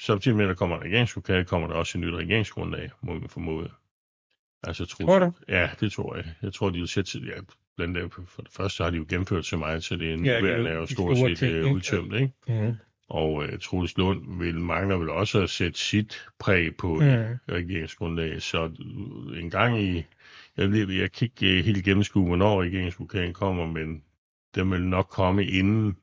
Samtidig 0.06 0.36
med, 0.36 0.44
at 0.44 0.48
der 0.48 0.54
kommer 0.54 0.76
en 0.76 0.82
regeringslokale, 0.82 1.44
kommer 1.44 1.68
der 1.68 1.74
også 1.74 1.98
et 1.98 2.04
nyt 2.04 2.14
regeringsgrundlag, 2.14 2.90
må 3.02 3.12
man 3.14 3.28
formode. 3.28 3.70
Altså, 4.62 4.84
Troels- 4.84 5.06
Tror 5.06 5.18
du? 5.18 5.32
Ja, 5.48 5.70
det 5.80 5.92
tror 5.92 6.16
jeg. 6.16 6.24
Jeg 6.42 6.52
tror, 6.52 6.70
de 6.70 6.78
vil 6.78 6.88
sætte... 6.88 7.18
Ja, 7.18 7.40
blandt 7.76 7.96
andet 7.98 8.12
for 8.12 8.42
det 8.42 8.52
første 8.52 8.82
har 8.82 8.90
de 8.90 8.96
jo 8.96 9.06
gennemført 9.08 9.46
så 9.46 9.56
meget, 9.56 9.84
så 9.84 9.96
det 9.96 10.06
er 10.06 10.10
Ja, 10.10 10.16
nuværende 10.16 10.70
er 10.70 10.74
jo 10.74 10.86
stort 10.86 11.18
set 11.18 11.38
ting, 11.38 11.52
øh, 11.52 11.72
udtømt, 11.72 12.14
ikke? 12.14 12.32
mm. 12.48 12.74
Og 13.08 13.34
uh, 13.34 13.58
Troels 13.60 13.96
Lund 13.96 14.38
vil, 14.38 14.60
mangler 14.60 14.96
vel 14.96 15.10
også 15.10 15.42
at 15.42 15.50
sætte 15.50 15.78
sit 15.78 16.26
præg 16.38 16.76
på 16.76 16.94
mm. 16.94 17.00
Mm. 17.00 17.38
regeringsgrundlag. 17.48 18.42
Så 18.42 18.64
øh, 18.64 19.42
en 19.42 19.50
gang 19.50 19.82
i... 19.82 20.04
Jeg, 20.56 20.72
ved, 20.72 20.90
jeg 20.90 21.12
kan 21.12 21.24
ikke 21.24 21.58
øh, 21.58 21.64
helt 21.64 21.84
gennemskue, 21.84 22.26
hvornår 22.26 22.62
regeringsgrundlaget 22.62 23.34
kommer, 23.34 23.66
men 23.66 24.02
den 24.54 24.70
vil 24.70 24.82
nok 24.82 25.06
komme 25.06 25.46
inden 25.46 25.96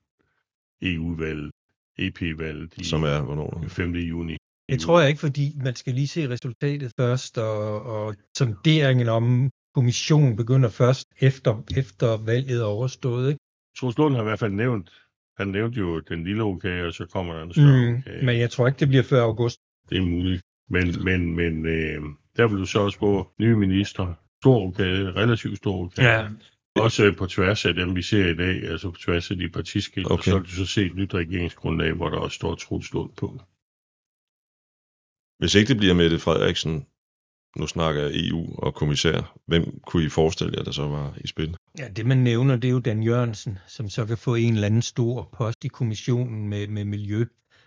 EU-valget, 0.81 1.51
EP-valget 1.99 2.73
i 2.77 2.83
Som 2.83 3.03
er, 3.03 3.21
hvornår? 3.21 3.63
5. 3.67 3.91
juni. 3.95 4.37
Det 4.69 4.79
tror 4.79 4.99
jeg 4.99 5.09
ikke, 5.09 5.19
fordi 5.19 5.51
man 5.63 5.75
skal 5.75 5.93
lige 5.93 6.07
se 6.07 6.29
resultatet 6.29 6.91
først, 6.99 7.37
og, 7.37 7.81
og 7.81 8.15
sonderingen 8.37 9.09
om 9.09 9.49
kommissionen 9.75 10.35
begynder 10.35 10.69
først 10.69 11.07
efter, 11.21 11.63
efter 11.77 12.17
valget 12.25 12.61
er 12.61 12.65
overstået. 12.65 13.27
Ikke? 13.27 13.39
Troels 13.77 13.97
Lund 13.97 14.15
har 14.15 14.21
i 14.21 14.23
hvert 14.23 14.39
fald 14.39 14.51
nævnt, 14.53 14.89
han 15.37 15.47
nævnte 15.47 15.79
jo 15.79 15.99
den 15.99 16.23
lille 16.23 16.43
okay, 16.43 16.83
og 16.83 16.93
så 16.93 17.05
kommer 17.05 17.33
der 17.33 17.43
en 17.43 17.53
større 17.53 17.91
Mm. 17.91 17.97
okay. 17.97 18.25
Men 18.25 18.39
jeg 18.39 18.51
tror 18.51 18.67
ikke, 18.67 18.79
det 18.79 18.87
bliver 18.87 19.03
før 19.03 19.21
august. 19.23 19.59
Det 19.89 19.97
er 19.97 20.01
muligt. 20.01 20.41
Men, 20.69 21.03
men, 21.03 21.35
men 21.35 21.65
øh, 21.65 22.01
der 22.37 22.47
vil 22.47 22.57
du 22.57 22.65
så 22.65 22.79
også 22.79 22.99
få 22.99 23.31
nye 23.39 23.55
minister. 23.55 24.13
Stor 24.41 24.59
rokade, 24.59 25.11
relativt 25.11 25.57
stor 25.57 25.75
rokade. 25.77 26.37
Også 26.75 27.05
øh, 27.05 27.17
på 27.17 27.25
tværs 27.27 27.65
af 27.65 27.73
dem, 27.73 27.95
vi 27.95 28.01
ser 28.01 28.27
i 28.27 28.35
dag, 28.35 28.63
altså 28.71 28.91
på 28.91 28.97
tværs 28.97 29.31
af 29.31 29.37
de 29.37 29.49
partiskilte, 29.49 30.11
okay. 30.11 30.31
Så 30.31 30.37
vil 30.37 30.47
du 30.47 30.55
så 30.55 30.65
se 30.65 30.85
et 30.85 30.95
nyt 30.95 31.13
regeringsgrundlag, 31.13 31.93
hvor 31.93 32.09
der 32.09 32.17
også 32.17 32.35
står 32.35 32.55
Troels 32.55 32.93
Lund 32.93 33.11
på. 33.17 33.27
Hvis 35.39 35.55
ikke 35.55 35.69
det 35.69 35.77
bliver 35.77 35.93
Mette 35.93 36.19
Frederiksen, 36.19 36.85
nu 37.59 37.67
snakker 37.67 38.01
jeg 38.01 38.11
EU 38.13 38.55
og 38.57 38.75
kommissær, 38.75 39.37
hvem 39.45 39.79
kunne 39.87 40.05
I 40.05 40.09
forestille 40.09 40.53
jer, 40.57 40.63
der 40.63 40.71
så 40.71 40.87
var 40.87 41.17
i 41.23 41.27
spil? 41.27 41.57
Ja, 41.77 41.87
det 41.87 42.05
man 42.05 42.17
nævner, 42.17 42.55
det 42.55 42.67
er 42.67 42.71
jo 42.71 42.79
Dan 42.79 43.03
Jørgensen, 43.03 43.57
som 43.67 43.89
så 43.89 44.05
kan 44.05 44.17
få 44.17 44.35
en 44.35 44.53
eller 44.53 44.67
anden 44.67 44.81
stor 44.81 45.29
post 45.37 45.65
i 45.65 45.67
kommissionen 45.67 46.49
med, 46.49 46.67
med 46.67 46.85
miljø, 46.85 47.25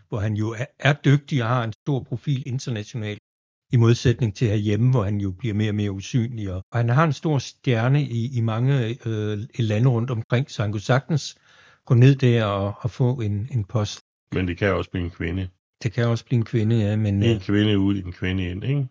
hvor 0.09 0.19
han 0.19 0.35
jo 0.35 0.51
er, 0.51 0.67
er 0.79 0.93
dygtig 1.05 1.43
og 1.43 1.49
har 1.49 1.65
en 1.65 1.73
stor 1.73 2.03
profil 2.03 2.43
internationalt, 2.47 3.23
i 3.73 3.77
modsætning 3.77 4.35
til 4.37 4.49
herhjemme, 4.49 4.91
hvor 4.91 5.05
han 5.05 5.21
jo 5.21 5.31
bliver 5.31 5.55
mere 5.55 5.71
og 5.71 5.75
mere 5.75 5.91
usynlig. 5.93 6.53
Og, 6.53 6.63
og 6.73 6.79
han 6.79 6.89
har 6.89 7.05
en 7.05 7.13
stor 7.13 7.39
stjerne 7.39 8.03
i, 8.03 8.37
i 8.39 8.41
mange 8.41 8.99
øh, 9.07 9.39
lande 9.59 9.89
rundt 9.89 10.11
omkring, 10.11 10.51
så 10.51 10.63
han 10.63 10.73
kunne 10.73 10.81
sagtens 10.81 11.37
gå 11.85 11.95
ned 11.95 12.17
der 12.17 12.45
og, 12.45 12.75
og 12.81 12.91
få 12.91 13.21
en, 13.21 13.49
en 13.53 13.65
post. 13.65 14.01
Men 14.33 14.49
det 14.49 14.59
kan 14.59 14.75
også 14.75 14.91
blive 14.91 15.05
en 15.05 15.11
kvinde. 15.11 15.49
Det 15.83 15.93
kan 15.93 16.07
også 16.07 16.25
blive 16.25 16.39
en 16.39 16.45
kvinde, 16.45 16.77
ja, 16.77 16.97
men 16.97 17.23
En 17.23 17.37
øh, 17.37 17.41
kvinde 17.41 17.79
ud, 17.79 17.97
en 17.97 18.13
kvinde 18.13 18.51
ind, 18.51 18.65
ikke? 18.65 18.87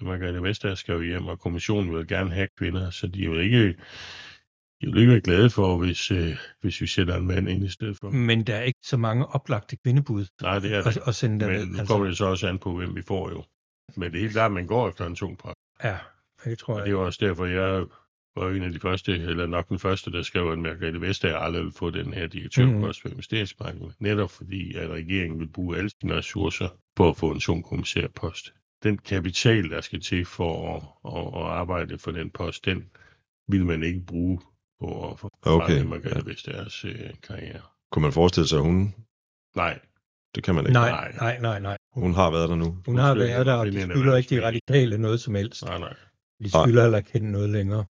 Margrethe 0.00 0.42
Vestager 0.42 0.74
skal 0.74 0.92
jo 0.92 1.02
hjem, 1.02 1.26
og 1.26 1.38
kommissionen 1.40 1.94
vil 1.94 2.06
gerne 2.08 2.30
have 2.30 2.48
kvinder, 2.58 2.90
så 2.90 3.06
de 3.06 3.30
vil 3.30 3.40
ikke, 3.40 3.66
de 4.80 4.86
vil 4.86 4.98
ikke 5.00 5.12
være 5.12 5.20
glade 5.20 5.50
for, 5.50 5.76
hvis, 5.78 6.10
øh, 6.10 6.36
hvis 6.60 6.80
vi 6.80 6.86
sætter 6.86 7.16
en 7.16 7.26
mand 7.26 7.48
ind 7.48 7.64
i 7.64 7.68
stedet 7.68 7.96
for. 8.00 8.10
men 8.10 8.46
der 8.46 8.54
er 8.54 8.62
ikke 8.62 8.78
så 8.82 8.96
mange 8.96 9.26
oplagte 9.26 9.76
kvindebud 9.76 10.26
Nej, 10.42 10.58
det 10.58 10.74
er 10.74 10.78
at, 10.78 10.94
det. 10.94 11.02
at 11.06 11.14
sende 11.14 11.46
Men 11.46 11.68
nu 11.68 11.84
kommer 11.84 12.06
det 12.06 12.16
så 12.16 12.24
også 12.24 12.48
an 12.48 12.58
på, 12.58 12.76
hvem 12.76 12.96
vi 12.96 13.02
får 13.02 13.30
jo. 13.30 13.44
Men 13.96 14.12
det 14.12 14.18
er 14.18 14.20
helt 14.20 14.32
klart, 14.32 14.46
at 14.46 14.52
man 14.52 14.66
går 14.66 14.88
efter 14.88 15.06
en 15.06 15.14
tung 15.14 15.38
post. 15.38 15.56
Ja, 15.84 15.98
det 16.44 16.58
tror 16.58 16.74
Og 16.74 16.78
jeg. 16.78 16.86
det 16.86 16.90
er 16.90 16.98
jo 16.98 17.06
også 17.06 17.26
derfor, 17.26 17.44
jeg 17.46 17.86
var 18.36 18.48
en 18.50 18.62
af 18.62 18.72
de 18.72 18.80
første, 18.80 19.12
eller 19.12 19.46
nok 19.46 19.68
den 19.68 19.78
første, 19.78 20.12
der 20.12 20.22
skrev, 20.22 20.50
at 20.52 20.58
Margrethe 20.58 21.00
Vestager 21.00 21.36
aldrig 21.36 21.60
ville 21.62 21.72
få 21.72 21.90
den 21.90 22.14
her 22.14 22.26
direktørpost 22.26 23.02
for 23.02 23.08
investeringsbanken. 23.08 23.92
Netop 23.98 24.30
fordi, 24.30 24.74
at 24.74 24.90
regeringen 24.90 25.40
vil 25.40 25.48
bruge 25.48 25.76
alle 25.78 25.90
sine 26.00 26.14
ressourcer 26.14 26.68
på 26.96 27.08
at 27.08 27.16
få 27.16 27.30
en 27.30 27.40
tung 27.40 27.64
kommissærpost. 27.64 28.54
Den 28.82 28.98
kapital, 28.98 29.70
der 29.70 29.80
skal 29.80 30.00
til 30.00 30.24
for 30.24 30.76
at, 30.76 30.82
at, 31.16 31.40
at 31.42 31.46
arbejde 31.58 31.98
for 31.98 32.10
den 32.10 32.30
post, 32.30 32.64
den 32.64 32.90
vil 33.48 33.66
man 33.66 33.82
ikke 33.82 34.00
bruge 34.06 34.40
på 34.80 35.10
at 35.10 35.10
Okay, 35.12 35.28
forandre 35.42 35.84
Margrethe 35.84 36.18
ja. 36.26 36.30
Vestagers 36.30 36.84
øh, 36.84 37.10
karriere. 37.22 37.60
Kunne 37.92 38.02
man 38.02 38.12
forestille 38.12 38.48
sig, 38.48 38.58
at 38.58 38.64
hun... 38.64 38.94
Nej, 39.56 39.78
Det 40.34 40.44
kan 40.44 40.54
man 40.54 40.64
ikke. 40.64 40.72
Nej, 40.72 41.12
nej, 41.12 41.38
nej, 41.40 41.60
nej. 41.60 41.75
Hun 41.96 42.14
har 42.14 42.30
været 42.30 42.48
der 42.48 42.56
nu. 42.56 42.76
Hun 42.86 42.98
har 42.98 43.14
været 43.14 43.46
der, 43.46 43.54
og 43.54 43.66
de 43.66 43.80
skylder 43.80 44.16
ikke 44.16 44.36
de 44.36 44.46
radikale 44.46 44.98
noget 44.98 45.20
som 45.20 45.34
helst. 45.34 45.64
nej, 45.64 45.78
nej. 45.78 45.94
De 46.42 46.48
skylder 46.50 46.82
heller 46.82 46.98
ikke 46.98 47.10
hende 47.12 47.32
noget 47.32 47.50
længere. 47.50 47.84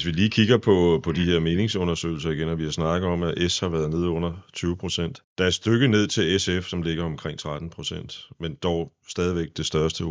Hvis 0.00 0.06
vi 0.06 0.12
lige 0.12 0.30
kigger 0.30 0.58
på, 0.58 1.00
på 1.04 1.12
de 1.12 1.24
her 1.24 1.40
meningsundersøgelser 1.40 2.30
igen, 2.30 2.48
og 2.48 2.58
vi 2.58 2.64
har 2.64 2.70
snakket 2.70 3.08
om, 3.10 3.22
at 3.22 3.50
S 3.52 3.58
har 3.58 3.68
været 3.68 3.90
nede 3.90 4.08
under 4.08 4.46
20 4.52 4.76
procent. 4.76 5.22
Der 5.38 5.44
er 5.44 5.48
et 5.48 5.54
stykke 5.54 5.88
ned 5.88 6.06
til 6.06 6.40
SF, 6.40 6.68
som 6.68 6.82
ligger 6.82 7.04
omkring 7.04 7.38
13 7.38 7.70
procent, 7.70 8.28
men 8.38 8.54
dog 8.54 8.92
stadigvæk 9.08 9.48
det 9.56 9.66
største, 9.66 10.04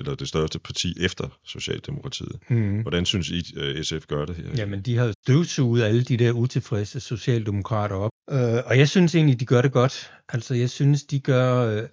eller 0.00 0.14
det 0.14 0.28
største 0.28 0.58
parti 0.58 0.94
efter 1.00 1.38
Socialdemokratiet. 1.44 2.38
Mm. 2.50 2.80
Hvordan 2.80 3.06
synes 3.06 3.30
I, 3.30 3.42
øh, 3.56 3.84
SF 3.84 4.06
gør 4.06 4.24
det 4.24 4.36
her? 4.36 4.44
Jamen, 4.56 4.82
de 4.82 4.96
har 4.96 5.12
støvsuget 5.24 5.82
alle 5.82 6.02
de 6.02 6.16
der 6.16 6.32
utilfredse 6.32 7.00
socialdemokrater 7.00 7.96
op. 7.96 8.10
Øh, 8.30 8.62
og 8.66 8.78
jeg 8.78 8.88
synes 8.88 9.14
egentlig, 9.14 9.40
de 9.40 9.46
gør 9.46 9.62
det 9.62 9.72
godt. 9.72 10.10
Altså, 10.28 10.54
jeg 10.54 10.70
synes, 10.70 11.04
de 11.04 11.20
gør... 11.20 11.76
Øh, 11.76 11.88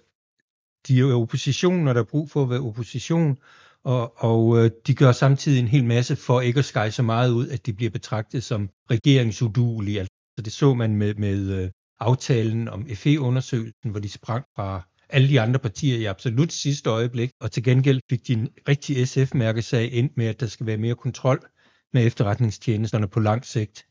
de 0.88 0.96
er 0.96 1.00
jo 1.00 1.20
opposition, 1.20 1.84
når 1.84 1.92
der 1.92 2.00
er 2.00 2.04
brug 2.04 2.30
for 2.30 2.42
at 2.42 2.50
være 2.50 2.60
opposition, 2.60 3.38
og, 3.84 4.12
og 4.16 4.58
øh, 4.58 4.70
de 4.86 4.94
gør 4.94 5.12
samtidig 5.12 5.60
en 5.60 5.68
hel 5.68 5.84
masse 5.84 6.16
for 6.16 6.40
ikke 6.40 6.58
at 6.58 6.64
skære 6.64 6.90
så 6.90 7.02
meget 7.02 7.30
ud, 7.30 7.48
at 7.48 7.66
de 7.66 7.72
bliver 7.72 7.90
betragtet 7.90 8.44
som 8.44 8.70
regeringsudulige. 8.90 9.98
Altså, 9.98 10.12
det 10.44 10.52
så 10.52 10.74
man 10.74 10.96
med, 10.96 11.14
med 11.14 11.50
øh, 11.50 11.70
aftalen 12.00 12.68
om 12.68 12.86
FE-undersøgelsen, 12.94 13.90
hvor 13.90 14.00
de 14.00 14.08
sprang 14.08 14.44
fra 14.56 14.88
alle 15.08 15.28
de 15.28 15.40
andre 15.40 15.58
partier 15.58 15.98
i 15.98 16.04
absolut 16.04 16.52
sidste 16.52 16.90
øjeblik, 16.90 17.30
og 17.40 17.52
til 17.52 17.64
gengæld 17.64 18.00
fik 18.10 18.26
de 18.26 18.32
en 18.32 18.48
rigtig 18.68 19.08
SF-mærkesag 19.08 19.92
ind 19.92 20.10
med, 20.16 20.26
at 20.26 20.40
der 20.40 20.46
skal 20.46 20.66
være 20.66 20.76
mere 20.76 20.94
kontrol 20.94 21.40
med 21.92 22.06
efterretningstjenesterne 22.06 23.08
på 23.08 23.20
lang 23.20 23.44
sigt. 23.44 23.86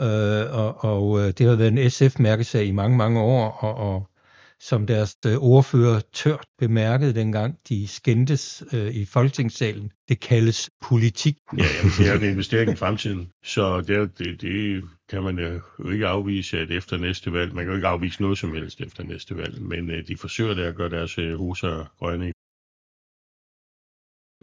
Øh, 0.00 0.54
og 0.54 0.84
og 0.84 1.20
øh, 1.20 1.32
det 1.38 1.46
har 1.46 1.56
været 1.56 1.78
en 1.78 1.90
SF-mærkesag 1.90 2.64
i 2.64 2.72
mange, 2.72 2.96
mange 2.96 3.20
år, 3.20 3.50
og, 3.50 3.74
og 3.74 4.10
som 4.60 4.86
deres 4.86 5.16
øh, 5.26 5.36
ordfører 5.36 6.00
tørt 6.12 6.46
bemærkede 6.58 7.14
dengang 7.14 7.58
de 7.68 7.88
skændtes 7.88 8.64
øh, 8.72 8.94
i 8.94 9.04
Folketingssalen. 9.04 9.90
Det 10.08 10.20
kaldes 10.20 10.70
politik. 10.82 11.36
Ja, 11.58 11.64
jamen, 11.78 11.92
det 11.98 12.08
er 12.08 12.14
en 12.14 12.24
investering 12.24 12.72
i 12.72 12.76
fremtiden, 12.76 13.28
så 13.44 13.80
det, 13.80 14.18
det, 14.18 14.40
det 14.40 14.84
kan 15.08 15.22
man 15.22 15.38
øh, 15.38 15.60
jo 15.78 15.90
ikke 15.90 16.06
afvise, 16.06 16.58
at 16.58 16.70
efter 16.70 16.96
næste 16.96 17.32
valg, 17.32 17.54
man 17.54 17.64
kan 17.64 17.70
jo 17.70 17.76
ikke 17.76 17.88
afvise 17.88 18.22
noget 18.22 18.38
som 18.38 18.54
helst 18.54 18.80
efter 18.80 19.04
næste 19.04 19.36
valg, 19.36 19.62
men 19.62 19.90
øh, 19.90 20.08
de 20.08 20.16
forsøger 20.16 20.54
der 20.54 20.68
at 20.68 20.74
gøre 20.74 20.90
deres 20.90 21.18
øh, 21.18 21.38
grønne. 21.98 22.32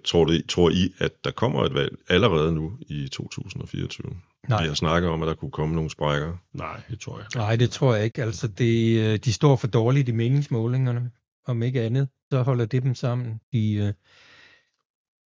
Tror, 0.06 0.26
det, 0.26 0.46
tror 0.50 0.70
I, 0.70 0.94
at 1.00 1.12
der 1.24 1.32
kommer 1.32 1.64
et 1.64 1.74
valg 1.74 1.96
allerede 2.10 2.52
nu 2.54 2.78
i 2.88 3.08
2024? 3.08 4.12
Nej. 4.50 4.62
Vi 4.62 4.68
har 4.68 4.76
snakket 4.76 5.10
om, 5.10 5.22
at 5.22 5.28
der 5.28 5.34
kunne 5.34 5.52
komme 5.52 5.76
nogle 5.76 5.90
sprækker. 5.90 6.38
Nej, 6.54 6.82
det 6.90 7.00
tror 7.00 7.18
jeg. 7.18 7.28
Nej, 7.36 7.56
det 7.56 7.72
tror 7.72 7.96
jeg 7.96 8.06
ikke. 8.06 8.24
Altså, 8.24 8.48
det, 8.48 9.00
øh, 9.00 9.20
de 9.20 9.34
står 9.34 9.56
for 9.56 9.68
dårligt 9.68 10.10
i 10.10 10.12
meningsmålingerne, 10.12 11.12
om 11.48 11.64
ikke 11.64 11.82
andet. 11.82 12.10
Så 12.32 12.42
holder 12.42 12.66
det 12.66 12.84
dem 12.84 12.96
sammen. 12.96 13.40
De, 13.54 13.74
øh, 13.74 13.94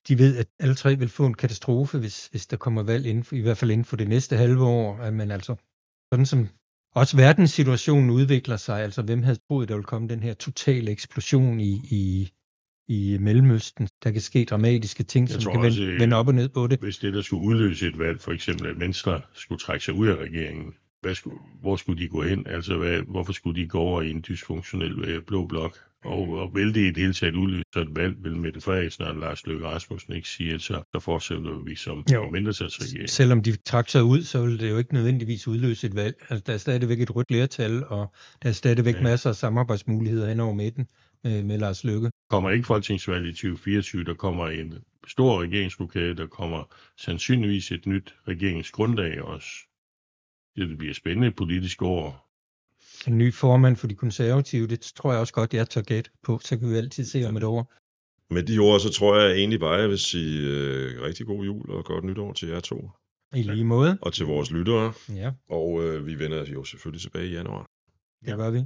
de 0.07 0.17
ved, 0.17 0.37
at 0.37 0.47
alle 0.59 0.75
tre 0.75 0.95
vil 0.95 1.09
få 1.09 1.25
en 1.25 1.33
katastrofe, 1.33 1.99
hvis, 1.99 2.27
hvis 2.27 2.47
der 2.47 2.57
kommer 2.57 2.83
valg 2.83 3.05
inden 3.05 3.23
for, 3.23 3.35
i 3.35 3.41
hvert 3.41 3.57
fald 3.57 3.71
inden 3.71 3.85
for 3.85 3.97
det 3.97 4.07
næste 4.07 4.37
halve 4.37 4.63
år. 4.63 5.11
Men 5.11 5.31
altså, 5.31 5.55
sådan 6.13 6.25
som 6.25 6.47
også 6.95 7.17
verdenssituationen 7.17 8.09
udvikler 8.09 8.57
sig, 8.57 8.81
altså 8.81 9.01
hvem 9.01 9.23
havde 9.23 9.39
troet, 9.47 9.69
der 9.69 9.75
ville 9.75 9.85
komme 9.85 10.07
den 10.07 10.23
her 10.23 10.33
totale 10.33 10.91
eksplosion 10.91 11.59
i, 11.59 11.81
i, 11.89 12.31
i 12.87 13.17
Mellemøsten. 13.19 13.87
Der 14.03 14.11
kan 14.11 14.21
ske 14.21 14.45
dramatiske 14.45 15.03
ting, 15.03 15.29
Jeg 15.29 15.41
som 15.41 15.51
kan 15.51 15.61
også, 15.61 15.79
vende, 15.79 15.93
øh, 15.93 15.99
vende 15.99 16.15
op 16.15 16.27
og 16.27 16.35
ned 16.35 16.49
på 16.49 16.67
det. 16.67 16.79
Hvis 16.79 16.97
det, 16.97 17.13
der 17.13 17.21
skulle 17.21 17.47
udløse 17.47 17.87
et 17.87 17.99
valg, 17.99 18.21
for 18.21 18.31
eksempel 18.31 18.67
at 18.67 18.79
Venstre 18.79 19.21
skulle 19.33 19.59
trække 19.59 19.85
sig 19.85 19.93
ud 19.93 20.07
af 20.07 20.15
regeringen, 20.15 20.73
hvad 21.01 21.15
skulle, 21.15 21.37
hvor 21.61 21.75
skulle 21.75 22.03
de 22.03 22.07
gå 22.09 22.23
hen? 22.23 22.47
Altså, 22.47 22.77
hvad, 22.77 22.99
hvorfor 23.07 23.33
skulle 23.33 23.61
de 23.61 23.67
gå 23.67 23.79
over 23.79 24.01
i 24.01 24.11
en 24.11 24.23
dysfunktionel 24.27 25.03
øh, 25.09 25.21
blå 25.27 25.47
blok? 25.47 25.77
Og, 26.05 26.29
og 26.29 26.55
vil 26.55 26.75
det 26.75 26.81
i 26.81 26.87
det 26.87 26.97
hele 26.97 27.13
taget 27.13 27.35
udløse 27.35 27.63
et 27.77 27.95
valg, 27.95 28.15
vil 28.23 28.37
Mette 28.37 28.61
Frederiksen 28.61 29.03
og 29.03 29.15
Lars 29.15 29.45
Løkke 29.47 29.65
Rasmussen 29.67 30.13
ikke 30.13 30.29
sige, 30.29 30.53
at 30.53 30.61
så, 30.61 30.81
så 30.95 30.99
fortsætter 30.99 31.63
vi 31.63 31.75
som 31.75 32.05
mindretalsregering? 32.31 33.09
Selvom 33.09 33.43
de 33.43 33.55
trak 33.55 33.89
sig 33.89 34.03
ud, 34.03 34.23
så 34.23 34.41
ville 34.41 34.59
det 34.59 34.69
jo 34.69 34.77
ikke 34.77 34.93
nødvendigvis 34.93 35.47
udløse 35.47 35.87
et 35.87 35.95
valg. 35.95 36.15
Altså, 36.29 36.43
der 36.47 36.53
er 36.53 36.57
stadigvæk 36.57 37.01
et 37.01 37.15
rødt 37.15 37.27
flertal, 37.27 37.85
og 37.87 38.15
der 38.43 38.49
er 38.49 38.53
stadigvæk 38.53 38.95
Ja. 38.95 39.01
masser 39.01 39.29
af 39.29 39.35
samarbejdsmuligheder 39.35 40.27
hen 40.29 40.39
over 40.39 40.53
midten 40.53 40.87
med, 41.23 41.43
med 41.43 41.57
Lars 41.57 41.83
Løkke. 41.83 42.11
Kommer 42.29 42.49
ikke 42.49 42.65
folketingsvalg 42.67 43.27
i 43.27 43.31
2024, 43.31 44.03
der 44.03 44.13
kommer 44.13 44.47
en 44.47 44.73
stor 45.07 45.41
regeringsrokade, 45.41 46.15
der 46.15 46.27
kommer 46.27 46.63
sandsynligvis 46.97 47.71
et 47.71 47.85
nyt 47.85 48.15
regeringsgrundlag 48.27 49.21
også. 49.21 49.47
Det 50.55 50.77
bliver 50.77 50.93
spændende 50.93 51.31
politisk 51.31 51.81
år. 51.81 52.23
En 53.07 53.17
ny 53.17 53.33
formand 53.33 53.75
for 53.75 53.87
de 53.87 53.95
konservative, 53.95 54.67
det 54.67 54.81
tror 54.81 55.11
jeg 55.11 55.19
også 55.21 55.33
godt, 55.33 55.53
jeg 55.53 55.69
tør 55.69 55.81
gætte 55.81 56.11
på. 56.23 56.39
Så 56.43 56.57
kan 56.59 56.69
vi 56.71 56.75
altid 56.75 57.05
se 57.05 57.25
om 57.25 57.37
et 57.37 57.43
år. 57.43 57.73
Med 58.33 58.43
de 58.43 58.59
ord, 58.59 58.79
så 58.79 58.89
tror 58.91 59.17
jeg 59.19 59.31
egentlig 59.37 59.59
bare, 59.59 59.75
at 59.75 59.81
jeg 59.81 59.89
vil 59.89 59.99
sige 59.99 60.47
øh, 60.49 61.01
rigtig 61.01 61.25
god 61.25 61.45
jul 61.45 61.69
og 61.71 61.85
godt 61.85 62.03
nytår 62.05 62.33
til 62.33 62.49
jer 62.49 62.59
to. 62.59 62.89
I 63.35 63.41
lige 63.41 63.63
måde. 63.65 63.97
Og 64.01 64.13
til 64.13 64.25
vores 64.25 64.51
lyttere. 64.51 64.93
Ja, 65.09 65.31
Og 65.49 65.83
øh, 65.83 66.07
vi 66.07 66.19
vender 66.19 66.45
jo 66.45 66.63
selvfølgelig 66.63 67.01
tilbage 67.01 67.27
i 67.27 67.31
januar. 67.33 67.65
det 68.21 68.27
Ja. 68.31 68.35
gør 68.35 68.49
vi. 68.51 68.59